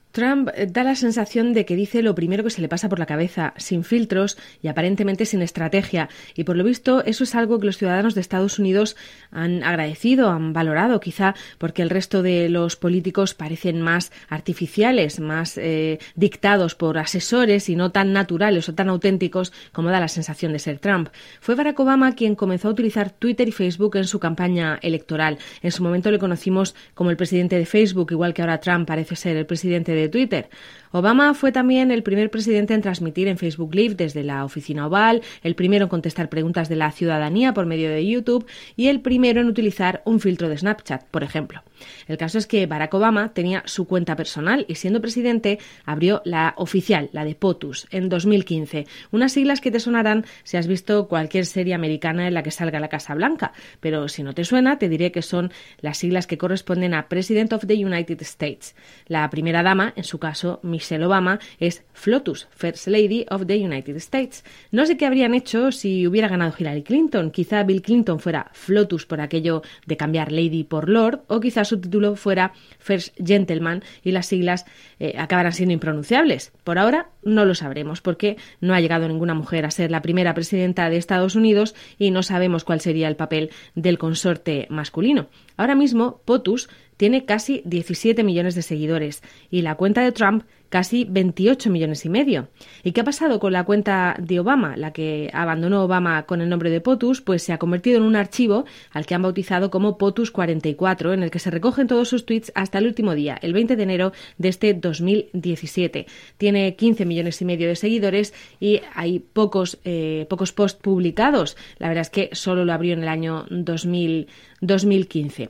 Trump 0.11 0.49
eh, 0.53 0.67
da 0.67 0.83
la 0.83 0.95
sensación 0.95 1.53
de 1.53 1.65
que 1.65 1.75
dice 1.75 2.01
lo 2.01 2.15
primero 2.15 2.43
que 2.43 2.49
se 2.49 2.61
le 2.61 2.67
pasa 2.67 2.89
por 2.89 2.99
la 2.99 3.05
cabeza, 3.05 3.53
sin 3.57 3.83
filtros 3.83 4.37
y 4.61 4.67
aparentemente 4.67 5.25
sin 5.25 5.41
estrategia, 5.41 6.09
y 6.35 6.43
por 6.43 6.55
lo 6.57 6.63
visto 6.63 7.03
eso 7.05 7.23
es 7.23 7.35
algo 7.35 7.59
que 7.59 7.65
los 7.65 7.77
ciudadanos 7.77 8.15
de 8.15 8.21
Estados 8.21 8.59
Unidos 8.59 8.95
han 9.31 9.63
agradecido, 9.63 10.29
han 10.29 10.53
valorado, 10.53 10.99
quizá 10.99 11.35
porque 11.57 11.81
el 11.81 11.89
resto 11.89 12.21
de 12.21 12.49
los 12.49 12.75
políticos 12.75 13.33
parecen 13.33 13.81
más 13.81 14.11
artificiales, 14.29 15.19
más 15.19 15.57
eh, 15.57 15.99
dictados 16.15 16.75
por 16.75 16.97
asesores 16.97 17.69
y 17.69 17.75
no 17.75 17.91
tan 17.91 18.13
naturales 18.13 18.67
o 18.69 18.73
tan 18.73 18.89
auténticos 18.89 19.53
como 19.71 19.89
da 19.89 19.99
la 19.99 20.07
sensación 20.07 20.53
de 20.53 20.59
ser 20.59 20.79
Trump. 20.79 21.09
Fue 21.39 21.55
Barack 21.55 21.79
Obama 21.79 22.15
quien 22.15 22.35
comenzó 22.35 22.67
a 22.67 22.71
utilizar 22.71 23.11
Twitter 23.11 23.47
y 23.47 23.51
Facebook 23.51 23.95
en 23.97 24.05
su 24.05 24.19
campaña 24.19 24.79
electoral. 24.81 25.37
En 25.61 25.71
su 25.71 25.83
momento 25.83 26.11
le 26.11 26.19
conocimos 26.19 26.75
como 26.93 27.09
el 27.09 27.17
presidente 27.17 27.57
de 27.57 27.65
Facebook, 27.65 28.11
igual 28.11 28.33
que 28.33 28.41
ahora 28.41 28.59
Trump 28.59 28.87
parece 28.87 29.15
ser 29.15 29.37
el 29.37 29.45
presidente 29.45 29.93
de 29.93 30.00
de 30.01 30.09
Twitter. 30.09 30.49
Obama 30.93 31.33
fue 31.33 31.53
también 31.53 31.89
el 31.89 32.03
primer 32.03 32.29
presidente 32.29 32.73
en 32.73 32.81
transmitir 32.81 33.29
en 33.29 33.37
Facebook 33.37 33.73
Live 33.73 33.95
desde 33.95 34.23
la 34.23 34.43
oficina 34.43 34.87
oval, 34.87 35.21
el 35.41 35.55
primero 35.55 35.85
en 35.85 35.89
contestar 35.89 36.27
preguntas 36.27 36.67
de 36.67 36.75
la 36.75 36.91
ciudadanía 36.91 37.53
por 37.53 37.65
medio 37.65 37.89
de 37.89 38.05
YouTube 38.05 38.45
y 38.75 38.87
el 38.87 38.99
primero 38.99 39.39
en 39.39 39.47
utilizar 39.47 40.01
un 40.03 40.19
filtro 40.19 40.49
de 40.49 40.57
Snapchat, 40.57 41.05
por 41.05 41.23
ejemplo. 41.23 41.63
El 42.07 42.17
caso 42.17 42.37
es 42.37 42.45
que 42.45 42.65
Barack 42.67 42.93
Obama 42.93 43.33
tenía 43.33 43.63
su 43.65 43.87
cuenta 43.87 44.15
personal 44.15 44.65
y 44.67 44.75
siendo 44.75 45.01
presidente 45.01 45.59
abrió 45.85 46.21
la 46.25 46.53
oficial, 46.57 47.09
la 47.13 47.23
de 47.23 47.35
POTUS, 47.35 47.87
en 47.91 48.09
2015, 48.09 48.85
unas 49.11 49.31
siglas 49.31 49.61
que 49.61 49.71
te 49.71 49.79
sonarán 49.79 50.25
si 50.43 50.57
has 50.57 50.67
visto 50.67 51.07
cualquier 51.07 51.45
serie 51.45 51.73
americana 51.73 52.27
en 52.27 52.33
la 52.33 52.43
que 52.43 52.51
salga 52.51 52.81
la 52.81 52.89
Casa 52.89 53.15
Blanca, 53.15 53.53
pero 53.79 54.09
si 54.09 54.23
no 54.23 54.33
te 54.33 54.43
suena 54.43 54.77
te 54.77 54.89
diré 54.89 55.11
que 55.11 55.21
son 55.21 55.51
las 55.79 55.97
siglas 55.97 56.27
que 56.27 56.37
corresponden 56.37 56.93
a 56.93 57.07
President 57.07 57.53
of 57.53 57.65
the 57.65 57.85
United 57.85 58.21
States. 58.21 58.75
La 59.07 59.29
primera 59.29 59.63
dama, 59.63 59.90
en 59.95 60.03
su 60.03 60.19
caso 60.19 60.59
Michelle 60.63 61.05
Obama, 61.05 61.39
es 61.59 61.83
FLOTUS, 61.93 62.47
First 62.51 62.87
Lady 62.87 63.25
of 63.29 63.45
the 63.45 63.57
United 63.57 63.95
States. 63.97 64.43
No 64.71 64.85
sé 64.85 64.97
qué 64.97 65.05
habrían 65.05 65.33
hecho 65.33 65.71
si 65.71 66.07
hubiera 66.07 66.27
ganado 66.27 66.53
Hillary 66.57 66.83
Clinton. 66.83 67.31
Quizá 67.31 67.63
Bill 67.63 67.81
Clinton 67.81 68.19
fuera 68.19 68.49
FLOTUS 68.53 69.05
por 69.05 69.21
aquello 69.21 69.61
de 69.85 69.97
cambiar 69.97 70.31
Lady 70.31 70.63
por 70.63 70.89
Lord, 70.89 71.21
o 71.27 71.39
quizás 71.39 71.67
su 71.67 71.79
título 71.79 72.15
fuera 72.15 72.53
First 72.79 73.15
Gentleman 73.23 73.83
y 74.03 74.11
las 74.11 74.27
siglas 74.27 74.65
eh, 74.99 75.15
acabarán 75.17 75.53
siendo 75.53 75.73
impronunciables. 75.73 76.51
Por 76.63 76.79
ahora 76.79 77.09
no 77.23 77.45
lo 77.45 77.55
sabremos 77.55 78.01
porque 78.01 78.37
no 78.59 78.73
ha 78.73 78.81
llegado 78.81 79.07
ninguna 79.07 79.33
mujer 79.33 79.65
a 79.65 79.71
ser 79.71 79.91
la 79.91 80.01
primera 80.01 80.33
presidenta 80.33 80.89
de 80.89 80.97
Estados 80.97 81.35
Unidos 81.35 81.75
y 81.97 82.11
no 82.11 82.23
sabemos 82.23 82.63
cuál 82.63 82.81
sería 82.81 83.07
el 83.07 83.15
papel 83.15 83.51
del 83.75 83.97
consorte 83.97 84.67
masculino. 84.69 85.27
Ahora 85.57 85.75
mismo, 85.75 86.21
POTUS 86.25 86.69
tiene 87.01 87.25
casi 87.25 87.63
17 87.65 88.23
millones 88.23 88.53
de 88.53 88.61
seguidores 88.61 89.23
y 89.49 89.63
la 89.63 89.73
cuenta 89.73 90.03
de 90.03 90.11
Trump 90.11 90.43
casi 90.69 91.03
28 91.03 91.71
millones 91.71 92.05
y 92.05 92.09
medio. 92.09 92.49
¿Y 92.83 92.91
qué 92.91 93.01
ha 93.01 93.03
pasado 93.03 93.39
con 93.39 93.53
la 93.53 93.63
cuenta 93.63 94.15
de 94.19 94.39
Obama, 94.39 94.77
la 94.77 94.93
que 94.93 95.31
abandonó 95.33 95.83
Obama 95.83 96.27
con 96.27 96.41
el 96.41 96.49
nombre 96.49 96.69
de 96.69 96.79
POTUS? 96.79 97.21
Pues 97.21 97.41
se 97.41 97.53
ha 97.53 97.57
convertido 97.57 97.97
en 97.97 98.03
un 98.03 98.15
archivo 98.15 98.65
al 98.91 99.07
que 99.07 99.15
han 99.15 99.23
bautizado 99.23 99.71
como 99.71 99.97
POTUS 99.97 100.29
44, 100.29 101.13
en 101.13 101.23
el 101.23 101.31
que 101.31 101.39
se 101.39 101.49
recogen 101.49 101.87
todos 101.87 102.07
sus 102.07 102.23
tweets 102.23 102.51
hasta 102.53 102.77
el 102.77 102.85
último 102.85 103.15
día, 103.15 103.35
el 103.41 103.53
20 103.53 103.75
de 103.75 103.81
enero 103.83 104.11
de 104.37 104.49
este 104.49 104.75
2017. 104.75 106.05
Tiene 106.37 106.75
15 106.75 107.03
millones 107.05 107.41
y 107.41 107.45
medio 107.45 107.67
de 107.67 107.75
seguidores 107.75 108.35
y 108.59 108.79
hay 108.93 109.17
pocos, 109.17 109.79
eh, 109.85 110.27
pocos 110.29 110.51
posts 110.51 110.79
publicados. 110.79 111.57
La 111.79 111.87
verdad 111.87 112.03
es 112.03 112.11
que 112.11 112.29
solo 112.33 112.63
lo 112.63 112.73
abrió 112.73 112.93
en 112.93 113.01
el 113.01 113.09
año 113.09 113.47
2000, 113.49 114.27
2015. 114.61 115.49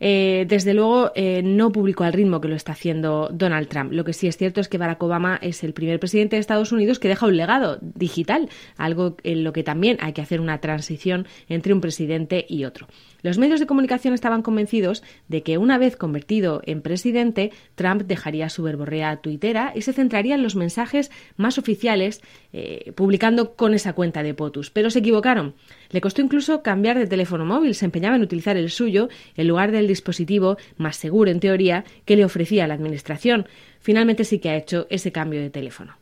Eh, 0.00 0.46
desde 0.48 0.74
luego 0.74 1.12
eh, 1.14 1.42
no 1.42 1.72
publicó 1.72 2.04
al 2.04 2.12
ritmo 2.12 2.40
que 2.40 2.48
lo 2.48 2.56
está 2.56 2.72
haciendo 2.72 3.28
Donald 3.32 3.68
Trump. 3.68 3.92
Lo 3.92 4.04
que 4.04 4.12
sí 4.12 4.26
es 4.26 4.36
cierto 4.36 4.60
es 4.60 4.68
que 4.68 4.78
Barack 4.78 5.02
Obama 5.02 5.38
es 5.42 5.64
el 5.64 5.72
primer 5.72 5.98
presidente 5.98 6.36
de 6.36 6.40
Estados 6.40 6.72
Unidos 6.72 6.98
que 6.98 7.08
deja 7.08 7.26
un 7.26 7.36
legado 7.36 7.78
digital, 7.80 8.48
algo 8.76 9.16
en 9.22 9.44
lo 9.44 9.52
que 9.52 9.64
también 9.64 9.98
hay 10.00 10.12
que 10.12 10.22
hacer 10.22 10.40
una 10.40 10.60
transición 10.60 11.26
entre 11.48 11.72
un 11.72 11.80
presidente 11.80 12.46
y 12.48 12.64
otro. 12.64 12.86
Los 13.22 13.38
medios 13.38 13.58
de 13.58 13.66
comunicación 13.66 14.14
estaban 14.14 14.42
convencidos 14.42 15.02
de 15.26 15.42
que 15.42 15.58
una 15.58 15.76
vez 15.76 15.96
convertido 15.96 16.62
en 16.64 16.82
presidente, 16.82 17.50
Trump 17.74 18.02
dejaría 18.02 18.48
su 18.48 18.62
verborrea 18.62 19.16
tuitera 19.16 19.72
y 19.74 19.82
se 19.82 19.92
centraría 19.92 20.36
en 20.36 20.42
los 20.42 20.54
mensajes 20.54 21.10
más 21.36 21.58
oficiales, 21.58 22.22
eh, 22.52 22.92
publicando 22.94 23.56
con 23.56 23.74
esa 23.74 23.92
cuenta 23.92 24.22
de 24.22 24.34
POTUS. 24.34 24.70
Pero 24.70 24.90
se 24.90 25.00
equivocaron. 25.00 25.54
Le 25.90 26.00
costó 26.00 26.20
incluso 26.22 26.62
cambiar 26.62 26.98
de 26.98 27.06
teléfono 27.06 27.44
móvil, 27.44 27.74
se 27.74 27.84
empeñaba 27.84 28.16
en 28.16 28.22
utilizar 28.22 28.56
el 28.56 28.70
suyo 28.70 29.08
en 29.36 29.48
lugar 29.48 29.72
del 29.72 29.86
dispositivo 29.86 30.56
más 30.76 30.96
seguro, 30.96 31.30
en 31.30 31.40
teoría, 31.40 31.84
que 32.04 32.16
le 32.16 32.24
ofrecía 32.24 32.66
la 32.66 32.74
Administración. 32.74 33.46
Finalmente 33.80 34.24
sí 34.24 34.38
que 34.38 34.50
ha 34.50 34.56
hecho 34.56 34.86
ese 34.90 35.12
cambio 35.12 35.40
de 35.40 35.50
teléfono. 35.50 35.96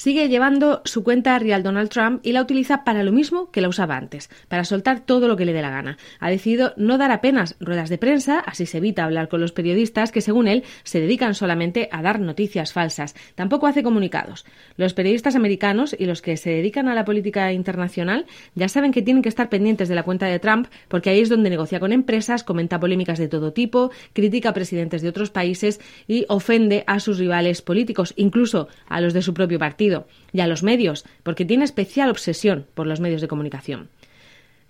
Sigue 0.00 0.30
llevando 0.30 0.80
su 0.86 1.04
cuenta 1.04 1.38
Real 1.38 1.62
Donald 1.62 1.90
Trump 1.90 2.20
y 2.22 2.32
la 2.32 2.40
utiliza 2.40 2.84
para 2.84 3.02
lo 3.02 3.12
mismo 3.12 3.50
que 3.50 3.60
la 3.60 3.68
usaba 3.68 3.98
antes, 3.98 4.30
para 4.48 4.64
soltar 4.64 5.00
todo 5.00 5.28
lo 5.28 5.36
que 5.36 5.44
le 5.44 5.52
dé 5.52 5.60
la 5.60 5.68
gana. 5.68 5.98
Ha 6.20 6.30
decidido 6.30 6.72
no 6.78 6.96
dar 6.96 7.10
apenas 7.10 7.54
ruedas 7.60 7.90
de 7.90 7.98
prensa, 7.98 8.38
así 8.38 8.64
se 8.64 8.78
evita 8.78 9.04
hablar 9.04 9.28
con 9.28 9.42
los 9.42 9.52
periodistas 9.52 10.10
que, 10.10 10.22
según 10.22 10.48
él, 10.48 10.64
se 10.84 11.02
dedican 11.02 11.34
solamente 11.34 11.90
a 11.92 12.00
dar 12.00 12.18
noticias 12.18 12.72
falsas. 12.72 13.14
Tampoco 13.34 13.66
hace 13.66 13.82
comunicados. 13.82 14.46
Los 14.78 14.94
periodistas 14.94 15.36
americanos 15.36 15.94
y 15.98 16.06
los 16.06 16.22
que 16.22 16.38
se 16.38 16.48
dedican 16.48 16.88
a 16.88 16.94
la 16.94 17.04
política 17.04 17.52
internacional 17.52 18.24
ya 18.54 18.70
saben 18.70 18.92
que 18.92 19.02
tienen 19.02 19.22
que 19.22 19.28
estar 19.28 19.50
pendientes 19.50 19.90
de 19.90 19.96
la 19.96 20.04
cuenta 20.04 20.24
de 20.24 20.38
Trump 20.38 20.68
porque 20.88 21.10
ahí 21.10 21.20
es 21.20 21.28
donde 21.28 21.50
negocia 21.50 21.78
con 21.78 21.92
empresas, 21.92 22.42
comenta 22.42 22.80
polémicas 22.80 23.18
de 23.18 23.28
todo 23.28 23.52
tipo, 23.52 23.90
critica 24.14 24.48
a 24.48 24.54
presidentes 24.54 25.02
de 25.02 25.10
otros 25.10 25.28
países 25.28 25.78
y 26.08 26.24
ofende 26.30 26.84
a 26.86 27.00
sus 27.00 27.18
rivales 27.18 27.60
políticos, 27.60 28.14
incluso 28.16 28.68
a 28.88 29.02
los 29.02 29.12
de 29.12 29.20
su 29.20 29.34
propio 29.34 29.58
partido 29.58 29.89
y 30.32 30.40
a 30.40 30.46
los 30.46 30.62
medios, 30.62 31.04
porque 31.22 31.44
tiene 31.44 31.64
especial 31.64 32.10
obsesión 32.10 32.66
por 32.74 32.86
los 32.86 33.00
medios 33.00 33.20
de 33.20 33.28
comunicación. 33.28 33.88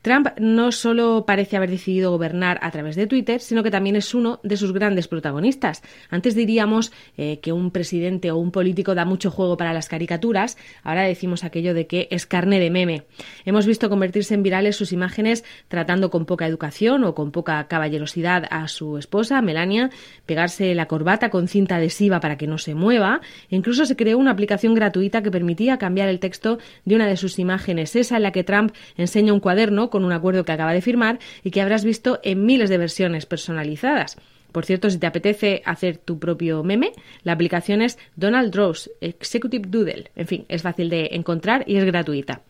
Trump 0.03 0.29
no 0.39 0.73
solo 0.73 1.25
parece 1.27 1.57
haber 1.57 1.71
decidido 1.71 2.11
gobernar 2.11 2.59
a 2.63 2.71
través 2.71 2.97
de 2.97 3.07
Twitter, 3.07 3.41
sino 3.41 3.63
que 3.63 3.71
también 3.71 3.97
es 3.97 4.15
uno 4.15 4.41
de 4.43 4.57
sus 4.57 4.73
grandes 4.73 5.09
protagonistas. 5.09 5.83
Antes 6.09 6.35
diríamos 6.35 6.91
eh, 7.19 7.39
que 7.41 7.53
un 7.53 7.71
presidente 7.71 8.31
o 8.31 8.37
un 8.37 8.51
político 8.51 8.95
da 8.95 9.05
mucho 9.05 9.31
juego 9.31 9.59
para 9.59 9.75
las 9.75 9.89
caricaturas, 9.89 10.57
ahora 10.83 11.03
decimos 11.03 11.45
aquello 11.45 11.75
de 11.75 11.87
que 11.87 12.09
es 12.11 12.27
carne 12.27 12.61
de 12.61 12.71
meme. 12.71 13.03
Hemos 13.45 13.67
visto 13.67 13.91
convertirse 13.91 14.35
en 14.35 14.43
virales 14.43 14.77
sus 14.77 14.93
imágenes 14.93 15.45
tratando 15.69 16.11
con 16.11 16.25
poca 16.25 16.47
educación 16.47 17.05
o 17.05 17.15
con 17.15 17.31
poca 17.31 17.67
caballerosidad 17.69 18.45
a 18.51 18.69
su 18.69 18.97
esposa, 18.97 19.43
Melania, 19.43 19.91
pegarse 20.25 20.75
la 20.75 20.87
corbata 20.87 21.29
con 21.29 21.47
cinta 21.47 21.77
adhesiva 21.77 22.21
para 22.21 22.39
que 22.39 22.47
no 22.47 22.57
se 22.57 22.75
mueva. 22.75 23.21
incluso 23.51 23.85
se 23.85 23.97
creó 23.97 24.17
una 24.17 24.31
aplicación 24.31 24.75
gratuita 24.75 25.23
que 25.23 25.31
permitía 25.31 25.77
cambiar 25.77 26.09
el 26.09 26.21
texto 26.21 26.59
de 26.85 26.95
una 26.95 27.07
de 27.07 27.17
sus 27.17 27.39
imágenes, 27.39 27.95
esa 27.97 28.17
en 28.17 28.23
la 28.23 28.33
que 28.33 28.45
Trump 28.45 28.73
enseña 28.97 29.33
un 29.33 29.41
cuaderno 29.41 29.90
con 29.91 30.05
un 30.05 30.13
acuerdo 30.13 30.45
que 30.45 30.53
acaba 30.53 30.73
de 30.73 30.81
firmar 30.81 31.19
y 31.45 31.51
que 31.51 31.61
habrás 31.61 31.85
visto 31.85 32.21
en 32.23 32.47
miles 32.47 32.71
de 32.71 32.79
versiones 32.79 33.27
personalizadas. 33.27 34.17
Por 34.53 34.65
cierto, 34.65 34.91
si 34.91 34.99
te 34.99 35.07
apetece 35.07 35.63
hacer 35.65 35.97
tu 35.99 36.19
propio 36.19 36.65
meme, 36.65 36.93
la 37.23 37.33
aplicación 37.33 37.83
es 37.83 37.99
Donald 38.17 38.55
Rose 38.55 38.91
Executive 39.01 39.69
Doodle. 39.69 40.11
En 40.17 40.27
fin, 40.27 40.45
es 40.49 40.63
fácil 40.63 40.91
de 40.91 41.11
encontrar 41.13 41.65
y 41.67 41.77
es 41.77 41.85
gratuita. 41.85 42.43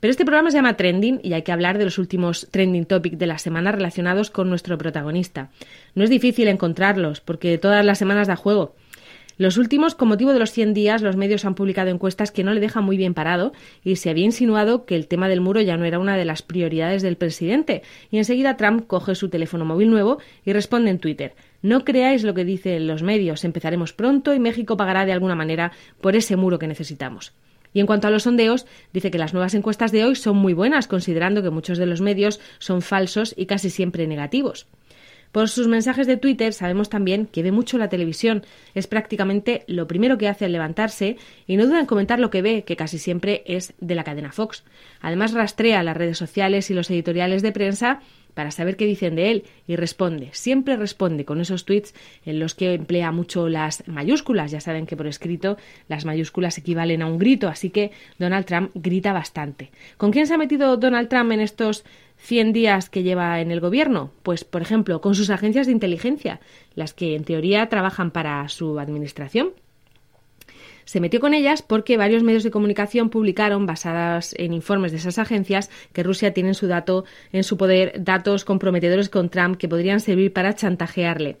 Pero 0.00 0.10
este 0.10 0.24
programa 0.24 0.50
se 0.50 0.58
llama 0.58 0.76
Trending 0.76 1.20
y 1.22 1.32
hay 1.32 1.42
que 1.42 1.52
hablar 1.52 1.78
de 1.78 1.84
los 1.84 1.98
últimos 1.98 2.48
trending 2.50 2.84
topics 2.84 3.18
de 3.18 3.26
la 3.26 3.38
semana 3.38 3.72
relacionados 3.72 4.30
con 4.30 4.48
nuestro 4.48 4.76
protagonista. 4.76 5.50
No 5.94 6.04
es 6.04 6.10
difícil 6.10 6.48
encontrarlos 6.48 7.20
porque 7.20 7.56
todas 7.58 7.84
las 7.84 7.98
semanas 7.98 8.28
da 8.28 8.36
juego. 8.36 8.74
Los 9.38 9.58
últimos, 9.58 9.94
con 9.94 10.08
motivo 10.08 10.32
de 10.32 10.38
los 10.38 10.50
100 10.50 10.72
días, 10.72 11.02
los 11.02 11.16
medios 11.16 11.44
han 11.44 11.54
publicado 11.54 11.90
encuestas 11.90 12.30
que 12.30 12.42
no 12.42 12.54
le 12.54 12.60
dejan 12.60 12.84
muy 12.84 12.96
bien 12.96 13.12
parado 13.12 13.52
y 13.84 13.96
se 13.96 14.08
había 14.08 14.24
insinuado 14.24 14.86
que 14.86 14.96
el 14.96 15.08
tema 15.08 15.28
del 15.28 15.42
muro 15.42 15.60
ya 15.60 15.76
no 15.76 15.84
era 15.84 15.98
una 15.98 16.16
de 16.16 16.24
las 16.24 16.40
prioridades 16.40 17.02
del 17.02 17.16
presidente. 17.16 17.82
Y 18.10 18.16
enseguida 18.16 18.56
Trump 18.56 18.86
coge 18.86 19.14
su 19.14 19.28
teléfono 19.28 19.66
móvil 19.66 19.90
nuevo 19.90 20.18
y 20.46 20.54
responde 20.54 20.90
en 20.90 21.00
Twitter. 21.00 21.34
No 21.60 21.84
creáis 21.84 22.22
lo 22.22 22.32
que 22.32 22.46
dicen 22.46 22.86
los 22.86 23.02
medios, 23.02 23.44
empezaremos 23.44 23.92
pronto 23.92 24.32
y 24.32 24.40
México 24.40 24.78
pagará 24.78 25.04
de 25.04 25.12
alguna 25.12 25.34
manera 25.34 25.72
por 26.00 26.16
ese 26.16 26.36
muro 26.36 26.58
que 26.58 26.66
necesitamos. 26.66 27.34
Y 27.74 27.80
en 27.80 27.86
cuanto 27.86 28.08
a 28.08 28.10
los 28.10 28.22
sondeos, 28.22 28.64
dice 28.94 29.10
que 29.10 29.18
las 29.18 29.34
nuevas 29.34 29.52
encuestas 29.52 29.92
de 29.92 30.02
hoy 30.02 30.16
son 30.16 30.38
muy 30.38 30.54
buenas, 30.54 30.88
considerando 30.88 31.42
que 31.42 31.50
muchos 31.50 31.76
de 31.76 31.84
los 31.84 32.00
medios 32.00 32.40
son 32.58 32.80
falsos 32.80 33.34
y 33.36 33.44
casi 33.44 33.68
siempre 33.68 34.06
negativos. 34.06 34.66
Por 35.36 35.50
sus 35.50 35.68
mensajes 35.68 36.06
de 36.06 36.16
Twitter 36.16 36.54
sabemos 36.54 36.88
también 36.88 37.26
que 37.26 37.42
ve 37.42 37.52
mucho 37.52 37.76
la 37.76 37.90
televisión. 37.90 38.42
Es 38.74 38.86
prácticamente 38.86 39.64
lo 39.66 39.86
primero 39.86 40.16
que 40.16 40.28
hace 40.28 40.46
al 40.46 40.52
levantarse 40.52 41.18
y 41.46 41.58
no 41.58 41.66
duda 41.66 41.78
en 41.78 41.84
comentar 41.84 42.18
lo 42.18 42.30
que 42.30 42.40
ve, 42.40 42.64
que 42.64 42.74
casi 42.74 42.96
siempre 42.96 43.42
es 43.44 43.74
de 43.78 43.94
la 43.94 44.02
cadena 44.02 44.32
Fox. 44.32 44.64
Además 45.02 45.34
rastrea 45.34 45.82
las 45.82 45.94
redes 45.94 46.16
sociales 46.16 46.70
y 46.70 46.74
los 46.74 46.90
editoriales 46.90 47.42
de 47.42 47.52
prensa 47.52 48.00
para 48.36 48.50
saber 48.50 48.76
qué 48.76 48.84
dicen 48.84 49.16
de 49.16 49.30
él 49.30 49.44
y 49.66 49.76
responde, 49.76 50.28
siempre 50.32 50.76
responde 50.76 51.24
con 51.24 51.40
esos 51.40 51.64
tweets 51.64 51.94
en 52.26 52.38
los 52.38 52.54
que 52.54 52.74
emplea 52.74 53.10
mucho 53.10 53.48
las 53.48 53.88
mayúsculas. 53.88 54.50
Ya 54.50 54.60
saben 54.60 54.84
que 54.84 54.94
por 54.94 55.06
escrito 55.06 55.56
las 55.88 56.04
mayúsculas 56.04 56.58
equivalen 56.58 57.00
a 57.00 57.06
un 57.06 57.16
grito, 57.16 57.48
así 57.48 57.70
que 57.70 57.92
Donald 58.18 58.44
Trump 58.44 58.72
grita 58.74 59.14
bastante. 59.14 59.70
¿Con 59.96 60.12
quién 60.12 60.26
se 60.26 60.34
ha 60.34 60.38
metido 60.38 60.76
Donald 60.76 61.08
Trump 61.08 61.32
en 61.32 61.40
estos 61.40 61.86
100 62.18 62.52
días 62.52 62.90
que 62.90 63.02
lleva 63.02 63.40
en 63.40 63.50
el 63.50 63.60
gobierno? 63.60 64.12
Pues, 64.22 64.44
por 64.44 64.60
ejemplo, 64.60 65.00
con 65.00 65.14
sus 65.14 65.30
agencias 65.30 65.66
de 65.66 65.72
inteligencia, 65.72 66.40
las 66.74 66.92
que 66.92 67.16
en 67.16 67.24
teoría 67.24 67.70
trabajan 67.70 68.10
para 68.10 68.46
su 68.50 68.78
administración. 68.78 69.54
Se 70.86 71.00
metió 71.00 71.18
con 71.18 71.34
ellas 71.34 71.62
porque 71.62 71.96
varios 71.96 72.22
medios 72.22 72.44
de 72.44 72.52
comunicación 72.52 73.10
publicaron, 73.10 73.66
basadas 73.66 74.34
en 74.38 74.52
informes 74.52 74.92
de 74.92 74.98
esas 74.98 75.18
agencias, 75.18 75.68
que 75.92 76.04
Rusia 76.04 76.32
tiene 76.32 76.50
en 76.50 76.54
su, 76.54 76.68
dato, 76.68 77.04
en 77.32 77.42
su 77.42 77.56
poder 77.56 77.92
datos 77.98 78.44
comprometedores 78.44 79.08
con 79.08 79.28
Trump 79.28 79.58
que 79.58 79.68
podrían 79.68 79.98
servir 79.98 80.32
para 80.32 80.54
chantajearle. 80.54 81.38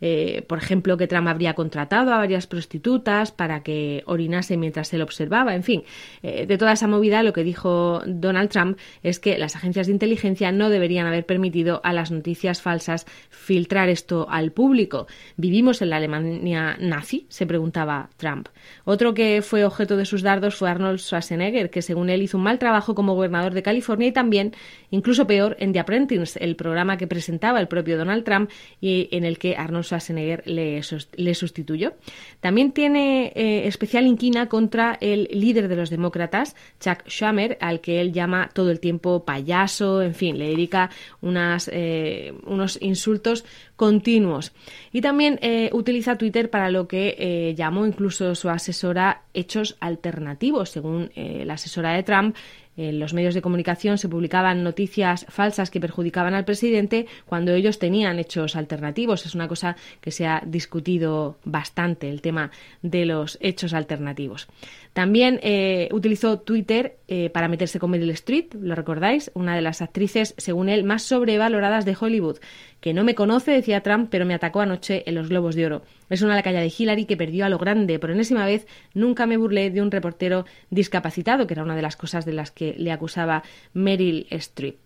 Eh, 0.00 0.44
por 0.48 0.58
ejemplo, 0.58 0.96
que 0.96 1.06
Trump 1.06 1.28
habría 1.28 1.54
contratado 1.54 2.12
a 2.12 2.18
varias 2.18 2.46
prostitutas 2.46 3.32
para 3.32 3.62
que 3.62 4.02
orinase 4.06 4.56
mientras 4.56 4.92
él 4.92 5.02
observaba, 5.02 5.54
en 5.54 5.62
fin, 5.62 5.84
eh, 6.22 6.46
de 6.46 6.58
toda 6.58 6.72
esa 6.72 6.86
movida 6.86 7.22
lo 7.22 7.32
que 7.32 7.44
dijo 7.44 8.02
Donald 8.06 8.50
Trump 8.50 8.78
es 9.02 9.18
que 9.18 9.38
las 9.38 9.56
agencias 9.56 9.86
de 9.86 9.92
inteligencia 9.92 10.52
no 10.52 10.70
deberían 10.70 11.06
haber 11.06 11.26
permitido 11.26 11.80
a 11.84 11.92
las 11.92 12.10
noticias 12.10 12.60
falsas 12.60 13.06
filtrar 13.30 13.88
esto 13.88 14.26
al 14.30 14.52
público. 14.52 15.06
¿Vivimos 15.36 15.82
en 15.82 15.90
la 15.90 15.96
Alemania 15.96 16.76
nazi? 16.80 17.26
se 17.28 17.46
preguntaba 17.46 18.10
Trump. 18.16 18.48
Otro 18.84 19.14
que 19.14 19.42
fue 19.42 19.64
objeto 19.64 19.96
de 19.96 20.04
sus 20.04 20.22
dardos 20.22 20.54
fue 20.54 20.70
Arnold 20.70 20.98
Schwarzenegger, 20.98 21.70
que 21.70 21.82
según 21.82 22.10
él 22.10 22.22
hizo 22.22 22.36
un 22.36 22.44
mal 22.44 22.58
trabajo 22.58 22.94
como 22.94 23.14
gobernador 23.14 23.54
de 23.54 23.62
California 23.62 24.08
y 24.08 24.12
también, 24.12 24.52
incluso 24.90 25.26
peor, 25.26 25.56
en 25.58 25.72
The 25.72 25.80
Apprentice, 25.80 26.42
el 26.42 26.56
programa 26.56 26.96
que 26.96 27.06
presentaba 27.06 27.60
el 27.60 27.68
propio 27.68 27.98
Donald 27.98 28.24
Trump 28.24 28.50
y 28.80 29.08
en 29.12 29.24
el 29.24 29.38
que 29.38 29.56
Arnold 29.56 29.85
Schwarzenegger 29.86 30.42
le, 30.46 31.34
sustituyó. 31.34 31.94
También 32.40 32.72
tiene 32.72 33.32
eh, 33.34 33.66
especial 33.66 34.06
inquina 34.06 34.48
contra 34.48 34.98
el 35.00 35.28
líder 35.32 35.68
de 35.68 35.76
los 35.76 35.90
demócratas, 35.90 36.56
Chuck 36.80 37.06
Schumer, 37.08 37.58
al 37.60 37.80
que 37.80 38.00
él 38.00 38.12
llama 38.12 38.50
todo 38.52 38.70
el 38.70 38.80
tiempo 38.80 39.24
payaso, 39.24 40.02
en 40.02 40.14
fin, 40.14 40.38
le 40.38 40.48
dedica 40.48 40.90
unas, 41.20 41.70
eh, 41.72 42.34
unos 42.44 42.78
insultos 42.80 43.44
continuos. 43.76 44.52
Y 44.92 45.00
también 45.00 45.38
eh, 45.42 45.70
utiliza 45.72 46.16
Twitter 46.16 46.50
para 46.50 46.70
lo 46.70 46.88
que 46.88 47.54
llamó 47.56 47.86
incluso 47.86 48.34
su 48.34 48.48
asesora 48.48 49.22
hechos 49.34 49.76
alternativos. 49.80 50.70
Según 50.70 51.10
la 51.14 51.54
asesora 51.54 51.92
de 51.92 52.02
Trump, 52.02 52.36
en 52.76 52.98
los 52.98 53.14
medios 53.14 53.34
de 53.34 53.40
comunicación 53.40 53.96
se 53.96 54.08
publicaban 54.08 54.62
noticias 54.62 55.24
falsas 55.28 55.70
que 55.70 55.80
perjudicaban 55.80 56.34
al 56.34 56.44
presidente 56.44 57.06
cuando 57.24 57.54
ellos 57.54 57.78
tenían 57.78 58.18
hechos 58.18 58.54
alternativos. 58.54 59.24
Es 59.24 59.34
una 59.34 59.48
cosa 59.48 59.76
que 60.00 60.10
se 60.10 60.26
ha 60.26 60.42
discutido 60.44 61.38
bastante, 61.44 62.10
el 62.10 62.20
tema 62.20 62.50
de 62.82 63.06
los 63.06 63.38
hechos 63.40 63.72
alternativos. 63.72 64.46
También 64.92 65.40
eh, 65.42 65.88
utilizó 65.92 66.38
Twitter 66.40 66.98
eh, 67.08 67.30
para 67.30 67.48
meterse 67.48 67.78
con 67.78 67.90
Meryl 67.90 68.10
Streep, 68.10 68.54
¿lo 68.54 68.74
recordáis? 68.74 69.30
Una 69.34 69.54
de 69.54 69.62
las 69.62 69.80
actrices, 69.80 70.34
según 70.38 70.68
él, 70.68 70.82
más 70.82 71.02
sobrevaloradas 71.02 71.84
de 71.84 71.96
Hollywood, 71.98 72.38
que 72.80 72.94
no 72.94 73.04
me 73.04 73.14
conoce, 73.14 73.52
decía 73.52 73.82
Trump, 73.82 74.08
pero 74.10 74.26
me 74.26 74.34
atacó 74.34 74.60
anoche 74.60 75.04
en 75.06 75.14
los 75.14 75.28
Globos 75.28 75.54
de 75.54 75.66
Oro. 75.66 75.82
Es 76.10 76.22
una 76.22 76.34
lacaya 76.34 76.60
de 76.60 76.72
Hillary 76.76 77.04
que 77.04 77.16
perdió 77.16 77.46
a 77.46 77.48
lo 77.48 77.58
grande. 77.58 77.98
Por 77.98 78.10
enésima 78.10 78.44
vez, 78.44 78.66
nunca 78.92 79.26
me 79.26 79.36
burlé 79.36 79.70
de 79.70 79.82
un 79.82 79.90
reportero 79.90 80.46
discapacitado, 80.70 81.46
que 81.46 81.54
era 81.54 81.62
una 81.62 81.76
de 81.76 81.82
las 81.82 81.96
cosas 81.96 82.24
de 82.24 82.32
las 82.32 82.50
que 82.50 82.74
le 82.76 82.90
acusaba 82.90 83.42
Meryl 83.72 84.26
Streep 84.30 84.76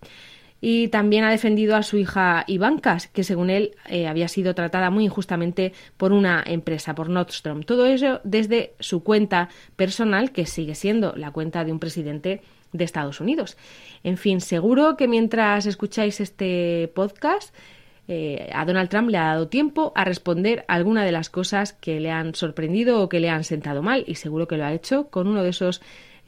y 0.60 0.88
también 0.88 1.24
ha 1.24 1.30
defendido 1.30 1.76
a 1.76 1.82
su 1.82 1.96
hija 1.96 2.44
Ivanka, 2.46 2.98
que 3.12 3.24
según 3.24 3.50
él 3.50 3.76
eh, 3.88 4.06
había 4.06 4.28
sido 4.28 4.54
tratada 4.54 4.90
muy 4.90 5.04
injustamente 5.04 5.72
por 5.96 6.12
una 6.12 6.42
empresa, 6.46 6.94
por 6.94 7.08
Nordstrom. 7.08 7.62
Todo 7.62 7.86
ello 7.86 8.20
desde 8.24 8.74
su 8.78 9.02
cuenta 9.02 9.48
personal, 9.76 10.32
que 10.32 10.46
sigue 10.46 10.74
siendo 10.74 11.14
la 11.16 11.30
cuenta 11.30 11.64
de 11.64 11.72
un 11.72 11.78
presidente 11.78 12.42
de 12.72 12.84
Estados 12.84 13.20
Unidos. 13.20 13.56
En 14.04 14.16
fin, 14.16 14.40
seguro 14.40 14.96
que 14.96 15.08
mientras 15.08 15.66
escucháis 15.66 16.20
este 16.20 16.90
podcast, 16.94 17.54
eh, 18.06 18.50
a 18.52 18.64
Donald 18.64 18.90
Trump 18.90 19.08
le 19.08 19.18
ha 19.18 19.26
dado 19.26 19.48
tiempo 19.48 19.92
a 19.94 20.04
responder 20.04 20.64
alguna 20.68 21.04
de 21.04 21.12
las 21.12 21.30
cosas 21.30 21.72
que 21.72 22.00
le 22.00 22.10
han 22.10 22.34
sorprendido 22.34 23.02
o 23.02 23.08
que 23.08 23.20
le 23.20 23.30
han 23.30 23.44
sentado 23.44 23.82
mal, 23.82 24.04
y 24.06 24.16
seguro 24.16 24.46
que 24.46 24.56
lo 24.56 24.64
ha 24.64 24.72
hecho 24.72 25.08
con 25.08 25.26
uno 25.26 25.42
de 25.42 25.50
esos 25.50 25.80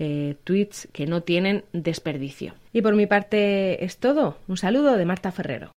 eh, 0.05 0.35
tweets 0.43 0.89
que 0.93 1.07
no 1.07 1.23
tienen 1.23 1.65
desperdicio. 1.73 2.55
Y 2.73 2.83
por 2.83 2.97
mi 2.97 3.07
parte 3.07 3.85
es 3.85 3.99
todo. 3.99 4.37
Un 4.49 4.57
saludo 4.57 4.97
de 4.97 5.05
Marta 5.05 5.31
Ferrero. 5.31 5.71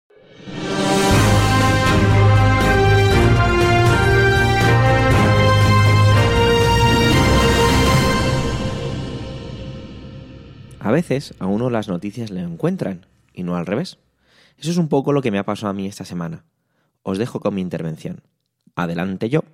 A 10.80 10.90
veces 10.90 11.34
a 11.38 11.46
uno 11.46 11.68
las 11.68 11.88
noticias 11.88 12.30
le 12.30 12.40
encuentran 12.40 13.04
y 13.34 13.42
no 13.42 13.56
al 13.56 13.66
revés. 13.66 13.98
Eso 14.56 14.70
es 14.70 14.78
un 14.78 14.88
poco 14.88 15.12
lo 15.12 15.20
que 15.20 15.30
me 15.30 15.38
ha 15.38 15.44
pasado 15.44 15.68
a 15.68 15.74
mí 15.74 15.86
esta 15.86 16.06
semana. 16.06 16.44
Os 17.02 17.18
dejo 17.18 17.40
con 17.40 17.54
mi 17.54 17.60
intervención. 17.60 18.22
Adelante 18.74 19.28
yo. 19.28 19.44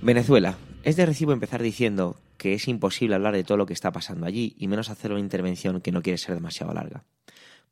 Venezuela. 0.00 0.56
Es 0.84 0.94
de 0.94 1.06
recibo 1.06 1.32
empezar 1.32 1.60
diciendo 1.60 2.16
que 2.36 2.54
es 2.54 2.68
imposible 2.68 3.16
hablar 3.16 3.34
de 3.34 3.42
todo 3.42 3.58
lo 3.58 3.66
que 3.66 3.72
está 3.72 3.90
pasando 3.90 4.26
allí 4.26 4.54
y 4.56 4.68
menos 4.68 4.90
hacer 4.90 5.10
una 5.10 5.20
intervención 5.20 5.80
que 5.80 5.90
no 5.90 6.02
quiere 6.02 6.18
ser 6.18 6.36
demasiado 6.36 6.72
larga. 6.72 7.04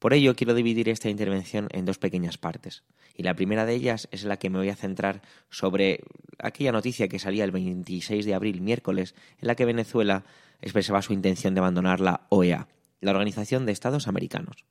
Por 0.00 0.12
ello 0.12 0.34
quiero 0.34 0.52
dividir 0.52 0.88
esta 0.88 1.08
intervención 1.08 1.68
en 1.70 1.84
dos 1.84 1.98
pequeñas 1.98 2.36
partes. 2.36 2.82
Y 3.14 3.22
la 3.22 3.34
primera 3.34 3.64
de 3.64 3.74
ellas 3.74 4.08
es 4.10 4.24
la 4.24 4.38
que 4.38 4.50
me 4.50 4.58
voy 4.58 4.68
a 4.70 4.76
centrar 4.76 5.22
sobre 5.50 6.00
aquella 6.38 6.72
noticia 6.72 7.08
que 7.08 7.20
salía 7.20 7.44
el 7.44 7.52
26 7.52 8.26
de 8.26 8.34
abril, 8.34 8.60
miércoles, 8.60 9.14
en 9.40 9.46
la 9.46 9.54
que 9.54 9.64
Venezuela 9.64 10.24
expresaba 10.60 11.02
su 11.02 11.12
intención 11.12 11.54
de 11.54 11.60
abandonar 11.60 12.00
la 12.00 12.26
OEA, 12.28 12.66
la 13.00 13.12
Organización 13.12 13.66
de 13.66 13.72
Estados 13.72 14.08
Americanos. 14.08 14.66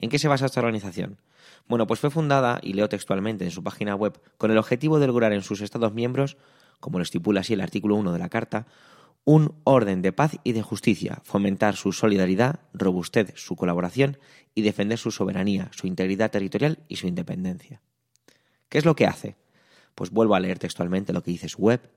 ¿En 0.00 0.08
qué 0.08 0.18
se 0.18 0.28
basa 0.28 0.46
esta 0.46 0.60
organización? 0.60 1.18
Bueno, 1.66 1.86
pues 1.86 2.00
fue 2.00 2.10
fundada, 2.10 2.60
y 2.62 2.72
leo 2.72 2.88
textualmente 2.88 3.44
en 3.44 3.50
su 3.50 3.62
página 3.62 3.94
web, 3.94 4.20
con 4.38 4.50
el 4.50 4.58
objetivo 4.58 4.98
de 4.98 5.06
lograr 5.06 5.32
en 5.32 5.42
sus 5.42 5.60
Estados 5.60 5.92
miembros 5.92 6.36
como 6.80 6.98
lo 6.98 7.02
estipula 7.02 7.40
así 7.40 7.54
el 7.54 7.60
artículo 7.60 7.96
1 7.96 8.12
de 8.12 8.18
la 8.18 8.28
Carta, 8.28 8.66
un 9.24 9.54
orden 9.64 10.00
de 10.00 10.12
paz 10.12 10.36
y 10.42 10.52
de 10.52 10.62
justicia, 10.62 11.20
fomentar 11.22 11.76
su 11.76 11.92
solidaridad, 11.92 12.60
robustez 12.72 13.34
su 13.36 13.56
colaboración 13.56 14.18
y 14.54 14.62
defender 14.62 14.98
su 14.98 15.10
soberanía, 15.10 15.70
su 15.72 15.86
integridad 15.86 16.30
territorial 16.30 16.78
y 16.88 16.96
su 16.96 17.06
independencia. 17.06 17.82
¿Qué 18.68 18.78
es 18.78 18.84
lo 18.84 18.96
que 18.96 19.06
hace? 19.06 19.36
Pues 19.94 20.10
vuelvo 20.10 20.34
a 20.34 20.40
leer 20.40 20.58
textualmente 20.58 21.12
lo 21.12 21.22
que 21.22 21.30
dice 21.30 21.48
su 21.48 21.58
web. 21.58 21.90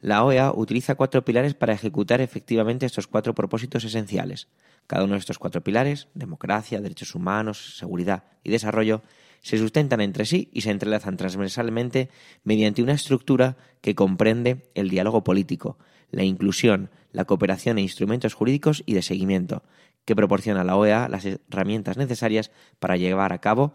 La 0.00 0.24
OEA 0.24 0.52
utiliza 0.52 0.96
cuatro 0.96 1.24
pilares 1.24 1.54
para 1.54 1.72
ejecutar 1.72 2.20
efectivamente 2.20 2.84
estos 2.84 3.06
cuatro 3.06 3.34
propósitos 3.34 3.84
esenciales. 3.84 4.48
Cada 4.86 5.04
uno 5.04 5.14
de 5.14 5.20
estos 5.20 5.38
cuatro 5.38 5.62
pilares, 5.62 6.08
democracia, 6.12 6.80
derechos 6.82 7.14
humanos, 7.14 7.78
seguridad 7.78 8.24
y 8.42 8.50
desarrollo, 8.50 9.00
se 9.44 9.58
sustentan 9.58 10.00
entre 10.00 10.24
sí 10.24 10.48
y 10.52 10.62
se 10.62 10.70
entrelazan 10.70 11.18
transversalmente 11.18 12.08
mediante 12.44 12.82
una 12.82 12.94
estructura 12.94 13.58
que 13.82 13.94
comprende 13.94 14.70
el 14.74 14.88
diálogo 14.88 15.22
político, 15.22 15.76
la 16.10 16.24
inclusión, 16.24 16.90
la 17.12 17.26
cooperación 17.26 17.76
e 17.76 17.82
instrumentos 17.82 18.32
jurídicos 18.32 18.82
y 18.86 18.94
de 18.94 19.02
seguimiento, 19.02 19.62
que 20.06 20.16
proporciona 20.16 20.62
a 20.62 20.64
la 20.64 20.76
OEA 20.76 21.10
las 21.10 21.26
herramientas 21.26 21.98
necesarias 21.98 22.52
para 22.78 22.96
llevar 22.96 23.34
a 23.34 23.42
cabo, 23.42 23.74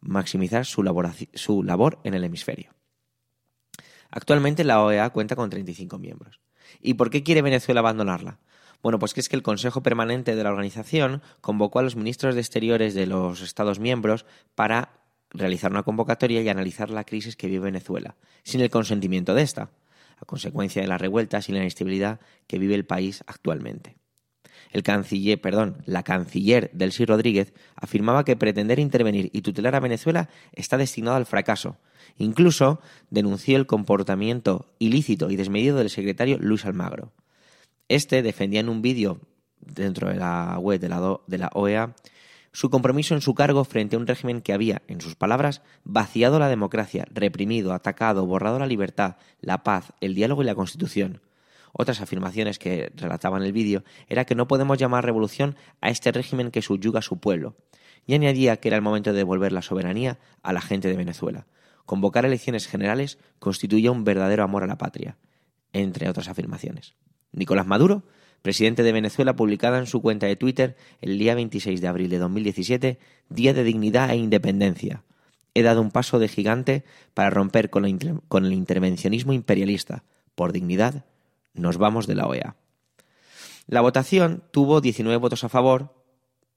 maximizar 0.00 0.66
su 0.66 0.82
labor, 0.82 2.00
en 2.02 2.14
el 2.14 2.24
hemisferio. 2.24 2.74
Actualmente 4.10 4.64
la 4.64 4.82
OEA 4.82 5.10
cuenta 5.10 5.36
con 5.36 5.48
35 5.48 5.96
miembros. 5.96 6.40
¿Y 6.80 6.94
por 6.94 7.10
qué 7.10 7.22
quiere 7.22 7.40
Venezuela 7.40 7.80
abandonarla? 7.80 8.40
Bueno, 8.82 8.98
pues 8.98 9.14
que 9.14 9.20
es 9.20 9.28
que 9.28 9.36
el 9.36 9.42
Consejo 9.44 9.84
Permanente 9.84 10.34
de 10.34 10.42
la 10.42 10.50
organización 10.50 11.22
convocó 11.40 11.78
a 11.78 11.82
los 11.82 11.94
ministros 11.94 12.34
de 12.34 12.40
Exteriores 12.40 12.94
de 12.94 13.06
los 13.06 13.42
Estados 13.42 13.78
miembros 13.78 14.26
para 14.56 15.03
realizar 15.34 15.70
una 15.70 15.82
convocatoria 15.82 16.40
y 16.40 16.48
analizar 16.48 16.90
la 16.90 17.04
crisis 17.04 17.36
que 17.36 17.48
vive 17.48 17.64
Venezuela, 17.64 18.16
sin 18.44 18.60
el 18.60 18.70
consentimiento 18.70 19.34
de 19.34 19.42
esta, 19.42 19.70
a 20.18 20.24
consecuencia 20.24 20.80
de 20.80 20.88
las 20.88 21.00
revueltas 21.00 21.48
y 21.48 21.52
la 21.52 21.58
inestabilidad 21.58 22.20
que 22.46 22.58
vive 22.58 22.74
el 22.74 22.86
país 22.86 23.22
actualmente. 23.26 23.96
El 24.70 24.82
canciller, 24.82 25.40
perdón, 25.40 25.82
la 25.86 26.02
canciller 26.02 26.70
Delcy 26.72 27.04
Rodríguez 27.04 27.52
afirmaba 27.76 28.24
que 28.24 28.36
pretender 28.36 28.78
intervenir 28.78 29.30
y 29.32 29.42
tutelar 29.42 29.74
a 29.74 29.80
Venezuela 29.80 30.28
está 30.52 30.76
destinado 30.76 31.16
al 31.16 31.26
fracaso. 31.26 31.76
Incluso 32.18 32.80
denunció 33.10 33.56
el 33.56 33.66
comportamiento 33.66 34.72
ilícito 34.78 35.30
y 35.30 35.36
desmedido 35.36 35.76
del 35.76 35.90
secretario 35.90 36.38
Luis 36.40 36.64
Almagro. 36.64 37.12
Este 37.88 38.22
defendía 38.22 38.60
en 38.60 38.68
un 38.68 38.82
vídeo 38.82 39.20
dentro 39.60 40.08
de 40.08 40.16
la 40.16 40.58
web 40.58 40.80
de 40.80 40.88
la, 40.88 41.18
de 41.26 41.38
la 41.38 41.50
OEA 41.54 41.94
su 42.54 42.70
compromiso 42.70 43.14
en 43.14 43.20
su 43.20 43.34
cargo 43.34 43.64
frente 43.64 43.96
a 43.96 43.98
un 43.98 44.06
régimen 44.06 44.40
que 44.40 44.52
había, 44.52 44.82
en 44.86 45.00
sus 45.00 45.16
palabras, 45.16 45.60
vaciado 45.82 46.38
la 46.38 46.48
democracia, 46.48 47.04
reprimido, 47.10 47.74
atacado, 47.74 48.26
borrado 48.26 48.60
la 48.60 48.68
libertad, 48.68 49.16
la 49.40 49.64
paz, 49.64 49.92
el 50.00 50.14
diálogo 50.14 50.42
y 50.42 50.46
la 50.46 50.54
Constitución. 50.54 51.20
Otras 51.72 52.00
afirmaciones 52.00 52.60
que 52.60 52.92
relataban 52.94 53.42
el 53.42 53.52
vídeo 53.52 53.82
era 54.08 54.24
que 54.24 54.36
no 54.36 54.46
podemos 54.46 54.78
llamar 54.78 55.04
revolución 55.04 55.56
a 55.80 55.90
este 55.90 56.12
régimen 56.12 56.52
que 56.52 56.62
subyuga 56.62 57.00
a 57.00 57.02
su 57.02 57.18
pueblo, 57.18 57.56
y 58.06 58.14
añadía 58.14 58.58
que 58.58 58.68
era 58.68 58.76
el 58.76 58.82
momento 58.82 59.10
de 59.10 59.18
devolver 59.18 59.50
la 59.50 59.60
soberanía 59.60 60.20
a 60.44 60.52
la 60.52 60.60
gente 60.60 60.86
de 60.86 60.96
Venezuela. 60.96 61.48
Convocar 61.86 62.24
elecciones 62.24 62.68
generales 62.68 63.18
constituye 63.40 63.90
un 63.90 64.04
verdadero 64.04 64.44
amor 64.44 64.62
a 64.62 64.68
la 64.68 64.78
patria, 64.78 65.18
entre 65.72 66.08
otras 66.08 66.28
afirmaciones. 66.28 66.94
Nicolás 67.32 67.66
Maduro 67.66 68.04
presidente 68.44 68.82
de 68.82 68.92
Venezuela, 68.92 69.36
publicada 69.36 69.78
en 69.78 69.86
su 69.86 70.02
cuenta 70.02 70.26
de 70.26 70.36
Twitter 70.36 70.76
el 71.00 71.18
día 71.18 71.34
26 71.34 71.80
de 71.80 71.88
abril 71.88 72.10
de 72.10 72.18
2017, 72.18 72.98
Día 73.30 73.54
de 73.54 73.64
Dignidad 73.64 74.10
e 74.10 74.16
Independencia. 74.16 75.02
He 75.54 75.62
dado 75.62 75.80
un 75.80 75.90
paso 75.90 76.18
de 76.18 76.28
gigante 76.28 76.84
para 77.14 77.30
romper 77.30 77.70
con, 77.70 77.86
el 77.86 78.52
intervencionismo 78.52 79.32
imperialista. 79.32 80.04
Por 80.34 80.52
dignidad, 80.52 81.06
Nos 81.54 81.78
vamos 81.78 82.06
de 82.06 82.16
la 82.16 82.26
OEA. 82.26 82.56
La 83.66 83.80
votación 83.80 84.42
tuvo 84.50 84.82
19 84.82 85.16
votos 85.16 85.42
a 85.42 85.48
favor, 85.48 85.94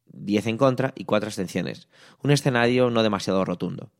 10 0.07 0.47
en 0.47 0.57
contra 0.57 0.91
y 0.93 1.05
4 1.05 1.27
abstenciones. 1.27 1.87
Un 2.21 2.31
escenario 2.31 2.89
no 2.89 3.01
demasiado 3.01 3.45
rotundo. 3.45 3.91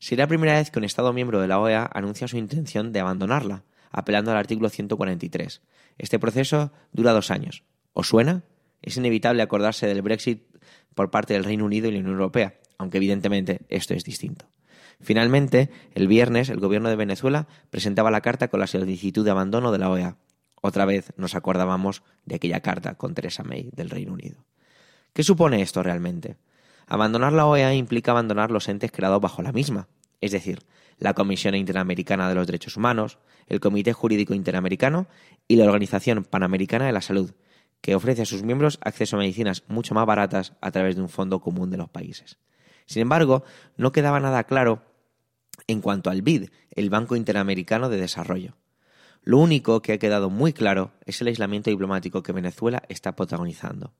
Será 0.00 0.24
la 0.24 0.28
primera 0.28 0.54
vez 0.54 0.72
que 0.72 0.80
un 0.80 0.84
Estado 0.84 1.12
miembro 1.12 1.40
de 1.40 1.46
la 1.46 1.60
OEA 1.60 1.88
anuncia 1.94 2.26
su 2.26 2.36
intención 2.36 2.92
de 2.92 2.98
abandonarla, 2.98 3.62
apelando 3.96 4.30
al 4.30 4.36
artículo 4.36 4.68
143. 4.68 5.62
Este 5.96 6.18
proceso 6.18 6.70
dura 6.92 7.14
dos 7.14 7.30
años. 7.30 7.64
¿Os 7.94 8.08
suena? 8.08 8.44
Es 8.82 8.98
inevitable 8.98 9.42
acordarse 9.42 9.86
del 9.86 10.02
Brexit 10.02 10.44
por 10.94 11.10
parte 11.10 11.32
del 11.32 11.44
Reino 11.44 11.64
Unido 11.64 11.88
y 11.88 11.92
la 11.92 12.00
Unión 12.00 12.12
Europea, 12.12 12.60
aunque 12.76 12.98
evidentemente 12.98 13.62
esto 13.70 13.94
es 13.94 14.04
distinto. 14.04 14.46
Finalmente, 15.00 15.70
el 15.94 16.08
viernes, 16.08 16.50
el 16.50 16.60
gobierno 16.60 16.90
de 16.90 16.96
Venezuela 16.96 17.48
presentaba 17.70 18.10
la 18.10 18.20
carta 18.20 18.48
con 18.48 18.60
la 18.60 18.66
solicitud 18.66 19.24
de 19.24 19.30
abandono 19.30 19.72
de 19.72 19.78
la 19.78 19.90
OEA. 19.90 20.18
Otra 20.60 20.84
vez 20.84 21.12
nos 21.16 21.34
acordábamos 21.34 22.02
de 22.26 22.36
aquella 22.36 22.60
carta 22.60 22.96
con 22.96 23.14
Theresa 23.14 23.44
May 23.44 23.70
del 23.72 23.88
Reino 23.88 24.12
Unido. 24.12 24.44
¿Qué 25.14 25.22
supone 25.22 25.62
esto 25.62 25.82
realmente? 25.82 26.36
Abandonar 26.86 27.32
la 27.32 27.46
OEA 27.46 27.72
implica 27.72 28.10
abandonar 28.10 28.50
los 28.50 28.68
entes 28.68 28.92
creados 28.92 29.22
bajo 29.22 29.42
la 29.42 29.52
misma, 29.52 29.88
es 30.20 30.32
decir, 30.32 30.60
la 30.98 31.14
Comisión 31.14 31.54
Interamericana 31.54 32.28
de 32.28 32.34
los 32.34 32.46
Derechos 32.46 32.76
Humanos, 32.76 33.18
el 33.46 33.60
Comité 33.60 33.92
Jurídico 33.92 34.34
Interamericano 34.34 35.06
y 35.48 35.56
la 35.56 35.64
Organización 35.64 36.24
Panamericana 36.24 36.86
de 36.86 36.92
la 36.92 37.00
Salud, 37.00 37.32
que 37.80 37.94
ofrece 37.94 38.22
a 38.22 38.26
sus 38.26 38.42
miembros 38.42 38.78
acceso 38.82 39.16
a 39.16 39.20
medicinas 39.20 39.64
mucho 39.68 39.94
más 39.94 40.06
baratas 40.06 40.54
a 40.60 40.70
través 40.70 40.96
de 40.96 41.02
un 41.02 41.08
fondo 41.08 41.40
común 41.40 41.70
de 41.70 41.76
los 41.76 41.88
países. 41.88 42.38
Sin 42.86 43.02
embargo, 43.02 43.44
no 43.76 43.92
quedaba 43.92 44.20
nada 44.20 44.44
claro 44.44 44.82
en 45.66 45.80
cuanto 45.80 46.10
al 46.10 46.22
BID, 46.22 46.50
el 46.70 46.90
Banco 46.90 47.16
Interamericano 47.16 47.88
de 47.88 47.98
Desarrollo. 47.98 48.56
Lo 49.22 49.38
único 49.38 49.82
que 49.82 49.92
ha 49.92 49.98
quedado 49.98 50.30
muy 50.30 50.52
claro 50.52 50.92
es 51.04 51.20
el 51.20 51.26
aislamiento 51.26 51.70
diplomático 51.70 52.22
que 52.22 52.32
Venezuela 52.32 52.82
está 52.88 53.16
protagonizando. 53.16 53.92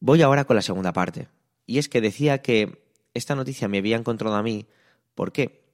Voy 0.00 0.22
ahora 0.22 0.44
con 0.44 0.56
la 0.56 0.62
segunda 0.62 0.92
parte, 0.92 1.28
y 1.66 1.78
es 1.78 1.88
que 1.88 2.00
decía 2.00 2.38
que 2.38 2.82
esta 3.14 3.34
noticia 3.34 3.68
me 3.68 3.78
había 3.78 3.96
encontrado 3.96 4.34
a 4.36 4.42
mí. 4.42 4.66
¿Por 5.14 5.32
qué? 5.32 5.64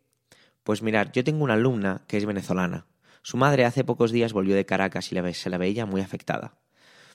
Pues 0.63 0.83
mirar, 0.83 1.13
yo 1.13 1.25
tengo 1.25 1.45
una 1.45 1.55
alumna 1.55 2.03
que 2.07 2.17
es 2.17 2.27
venezolana. 2.27 2.87
Su 3.23 3.37
madre 3.37 3.65
hace 3.65 3.85
pocos 3.85 4.13
días 4.13 4.33
volvió 4.33 4.55
de 4.55 4.67
Caracas 4.67 5.13
y 5.13 5.35
se 5.35 5.51
la 5.51 5.59
veía 5.59 5.87
muy 5.87 6.01
afectada. 6.01 6.59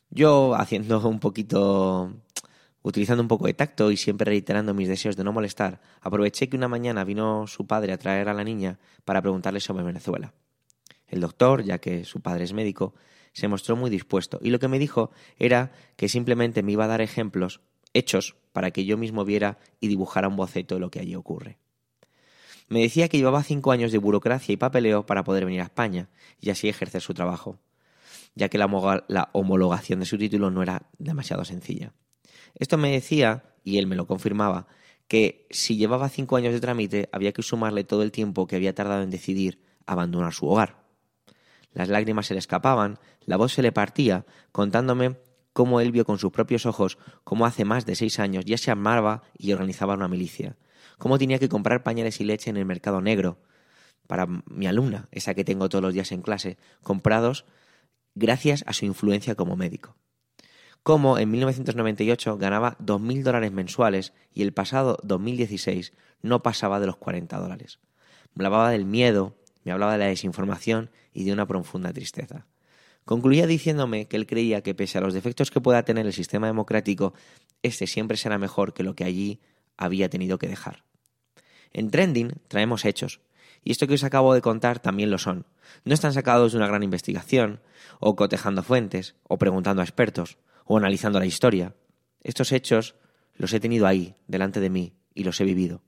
Yo, 0.10 0.56
haciendo 0.56 1.08
un 1.08 1.20
poquito 1.20 2.14
Utilizando 2.86 3.24
un 3.24 3.30
poco 3.30 3.48
de 3.48 3.54
tacto 3.54 3.92
y 3.92 3.98
siempre 3.98 4.26
reiterando 4.26 4.74
mis 4.74 4.90
deseos 4.90 5.16
de 5.16 5.24
no 5.24 5.32
molestar, 5.32 5.80
aproveché 6.02 6.50
que 6.50 6.58
una 6.58 6.68
mañana 6.68 7.06
vino 7.06 7.48
su 7.48 7.66
padre 7.66 7.94
a 7.94 7.98
traer 7.98 8.28
a 8.28 8.34
la 8.34 8.44
niña 8.44 8.78
para 9.06 9.22
preguntarle 9.22 9.62
sobre 9.62 9.86
Venezuela. 9.86 10.34
El 11.08 11.22
doctor, 11.22 11.64
ya 11.64 11.78
que 11.78 12.04
su 12.04 12.20
padre 12.20 12.44
es 12.44 12.52
médico, 12.52 12.94
se 13.32 13.48
mostró 13.48 13.78
muy 13.78 13.90
dispuesto 13.90 14.38
y 14.42 14.50
lo 14.50 14.60
que 14.60 14.68
me 14.68 14.80
dijo 14.80 15.12
era 15.40 15.72
que 15.96 16.10
simplemente 16.10 16.62
me 16.62 16.74
iba 16.74 16.84
a 16.84 16.90
dar 16.90 17.00
ejemplos, 17.00 17.62
hechos, 17.94 18.36
para 18.52 18.72
que 18.72 18.84
yo 18.84 18.98
mismo 18.98 19.24
viera 19.24 19.60
y 19.80 19.88
dibujara 19.88 20.28
un 20.28 20.36
boceto 20.36 20.76
de 20.76 20.82
lo 20.82 20.92
que 20.92 21.00
allí 21.00 21.16
ocurre. 21.16 21.60
Me 22.70 22.82
decía 22.82 23.08
que 23.08 23.18
llevaba 23.18 23.44
cinco 23.44 23.72
años 23.72 23.92
de 23.92 23.98
burocracia 23.98 24.54
y 24.54 24.58
papeleo 24.58 25.06
para 25.06 25.24
poder 25.24 25.46
venir 25.46 25.62
a 25.62 25.66
España 25.66 26.10
y 26.40 26.50
así 26.50 26.70
ejercer 26.70 27.02
su 27.02 27.14
trabajo, 27.14 27.60
ya 28.36 28.50
que 28.50 28.58
la, 28.58 28.68
homologación 29.34 30.00
de 30.00 30.06
su 30.06 30.18
título 30.18 30.52
no 30.52 30.64
era 30.64 30.90
demasiado 30.98 31.46
sencilla. 31.46 31.94
Esto 32.56 32.78
me 32.78 32.92
decía, 32.92 33.44
y 33.64 33.78
él 33.78 33.88
me 33.88 33.96
lo 33.96 34.08
confirmaba, 34.08 34.68
que 35.08 35.48
si 35.50 35.78
llevaba 35.78 36.10
cinco 36.10 36.38
años 36.38 36.54
de 36.54 36.60
trámite 36.60 37.10
había 37.12 37.34
que 37.34 37.44
sumarle 37.44 37.84
todo 37.84 38.04
el 38.04 38.12
tiempo 38.12 38.48
que 38.48 38.56
había 38.56 38.74
tardado 38.74 39.04
en 39.04 39.10
decidir 39.10 39.62
abandonar 39.86 40.34
su 40.34 40.48
hogar. 40.48 40.84
Las 41.74 41.90
lágrimas 41.90 42.28
se 42.28 42.34
le 42.34 42.40
escapaban, 42.40 43.00
la 43.26 43.38
voz 43.38 43.54
se 43.54 43.62
le 43.62 43.72
partía, 43.72 44.26
contándome 44.52 45.18
cómo 45.54 45.80
él 45.80 45.92
vio 45.92 46.04
con 46.04 46.20
sus 46.20 46.32
propios 46.32 46.66
ojos 46.66 46.98
cómo 47.24 47.46
hace 47.46 47.64
más 47.64 47.86
de 47.86 47.96
seis 47.96 48.20
años 48.20 48.44
ya 48.46 48.58
se 48.58 48.72
armaba 48.72 49.22
y 49.38 49.54
organizaba 49.54 49.94
una 49.94 50.08
milicia, 50.08 50.58
cómo 50.98 51.18
tenía 51.18 51.40
que 51.40 51.50
comprar 51.50 51.84
pañales 51.84 52.20
y 52.22 52.24
leche 52.24 52.50
en 52.50 52.58
el 52.58 52.66
mercado 52.66 53.02
negro, 53.02 53.40
para 54.08 54.28
mi 54.28 54.68
alumna, 54.68 55.08
esa 55.12 55.34
que 55.34 55.46
tengo 55.46 55.70
todos 55.70 55.82
los 55.82 55.94
días 55.94 56.12
en 56.12 56.22
clase, 56.22 56.58
comprados 56.82 57.46
gracias 58.16 58.64
a 58.68 58.74
su 58.74 58.86
influencia 58.86 59.36
como 59.36 59.56
médico 59.56 59.96
cómo 60.84 61.18
en 61.18 61.32
1998 61.32 62.38
ganaba 62.38 62.78
2.000 62.80 63.24
dólares 63.24 63.52
mensuales 63.52 64.14
y 64.34 64.44
el 64.44 64.54
pasado 64.54 65.00
2016 65.04 65.94
no 66.22 66.44
pasaba 66.44 66.80
de 66.80 66.86
los 66.86 66.98
40 66.98 67.38
dólares. 67.40 67.80
Me 68.36 68.46
hablaba 68.46 68.70
del 68.70 68.86
miedo, 68.86 69.36
me 69.64 69.72
hablaba 69.72 69.94
de 69.94 70.00
la 70.00 70.06
desinformación 70.06 70.92
y 71.14 71.24
de 71.24 71.34
una 71.34 71.48
profunda 71.48 71.94
tristeza. 71.94 72.46
Concluía 73.06 73.48
diciéndome 73.48 74.08
que 74.08 74.18
él 74.18 74.28
creía 74.28 74.62
que 74.62 74.76
pese 74.76 74.98
a 74.98 75.02
los 75.02 75.14
defectos 75.14 75.52
que 75.52 75.62
pueda 75.62 75.84
tener 75.84 76.06
el 76.06 76.14
sistema 76.14 76.48
democrático, 76.48 77.14
este 77.62 77.88
siempre 77.88 78.18
será 78.18 78.38
mejor 78.38 78.74
que 78.74 78.84
lo 78.84 78.96
que 78.96 79.04
allí 79.04 79.40
había 79.78 80.10
tenido 80.10 80.38
que 80.38 80.48
dejar. 80.48 80.84
En 81.72 81.90
Trending 81.90 82.34
traemos 82.48 82.86
hechos, 82.86 83.22
y 83.64 83.72
esto 83.72 83.88
que 83.88 83.96
os 83.96 84.04
acabo 84.04 84.34
de 84.34 84.42
contar 84.42 84.80
también 84.80 85.10
lo 85.10 85.18
son. 85.18 85.46
No 85.86 85.94
están 85.94 86.14
sacados 86.14 86.52
de 86.52 86.58
una 86.58 86.68
gran 86.68 86.84
investigación, 86.84 87.62
o 88.00 88.16
cotejando 88.16 88.64
fuentes, 88.64 89.16
o 89.24 89.38
preguntando 89.38 89.82
a 89.82 89.86
expertos 89.86 90.38
o 90.66 90.78
analizando 90.78 91.20
la 91.20 91.26
historia. 91.26 91.76
Estos 92.22 92.52
hechos 92.52 92.96
los 93.36 93.54
he 93.54 93.60
tenido 93.60 93.88
ahí, 93.88 94.16
delante 94.28 94.60
de 94.60 94.70
mí, 94.70 94.94
y 95.14 95.24
los 95.24 95.40
he 95.42 95.44
vivido, 95.44 95.82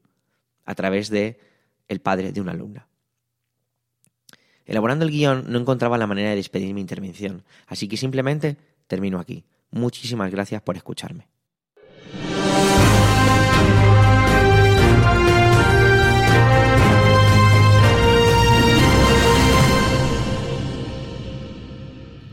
a 0.66 0.76
través 0.76 1.10
de 1.10 1.40
el 1.88 2.02
padre 2.02 2.32
de 2.32 2.42
una 2.42 2.52
alumna. 2.52 2.88
Elaborando 4.66 5.06
el 5.06 5.12
guion 5.12 5.46
no 5.48 5.60
encontraba 5.60 5.98
la 5.98 6.08
manera 6.08 6.32
de 6.32 6.36
despedir 6.38 6.74
mi 6.74 6.82
intervención, 6.82 7.44
así 7.68 7.88
que 7.88 7.98
simplemente 7.98 8.58
termino 8.88 9.20
aquí. 9.20 9.46
Muchísimas 9.70 10.32
gracias 10.32 10.62
por 10.62 10.76
escucharme. 10.76 11.28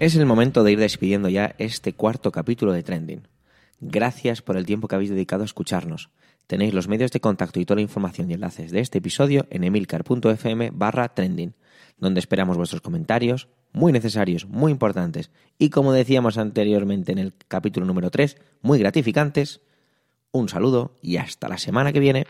Es 0.02 0.16
el 0.16 0.26
momento 0.26 0.64
de 0.64 0.72
ir 0.72 0.80
despidiendo 0.80 1.28
ya 1.28 1.54
este 1.58 1.92
cuarto 1.92 2.32
capítulo 2.32 2.72
de 2.72 2.82
Trending. 2.82 3.28
Gracias 3.78 4.42
por 4.42 4.56
el 4.56 4.66
tiempo 4.66 4.88
que 4.88 4.96
habéis 4.96 5.10
dedicado 5.10 5.42
a 5.42 5.44
escucharnos. 5.44 6.10
Tenéis 6.48 6.74
los 6.74 6.88
medios 6.88 7.12
de 7.12 7.20
contacto 7.20 7.60
y 7.60 7.64
toda 7.64 7.76
la 7.76 7.82
información 7.82 8.28
y 8.28 8.34
enlaces 8.34 8.72
de 8.72 8.80
este 8.80 8.98
episodio 8.98 9.46
en 9.50 9.62
emilcar.fm 9.62 10.70
barra 10.72 11.14
trending, 11.14 11.54
donde 11.98 12.18
esperamos 12.18 12.56
vuestros 12.56 12.82
comentarios, 12.82 13.46
muy 13.72 13.92
necesarios, 13.92 14.44
muy 14.44 14.72
importantes 14.72 15.30
y 15.56 15.70
como 15.70 15.92
decíamos 15.92 16.36
anteriormente 16.36 17.12
en 17.12 17.18
el 17.18 17.32
capítulo 17.46 17.86
número 17.86 18.10
3, 18.10 18.38
muy 18.60 18.80
gratificantes. 18.80 19.60
Un 20.32 20.48
saludo 20.48 20.98
y 21.00 21.18
hasta 21.18 21.48
la 21.48 21.58
semana 21.58 21.92
que 21.92 22.00
viene. 22.00 22.26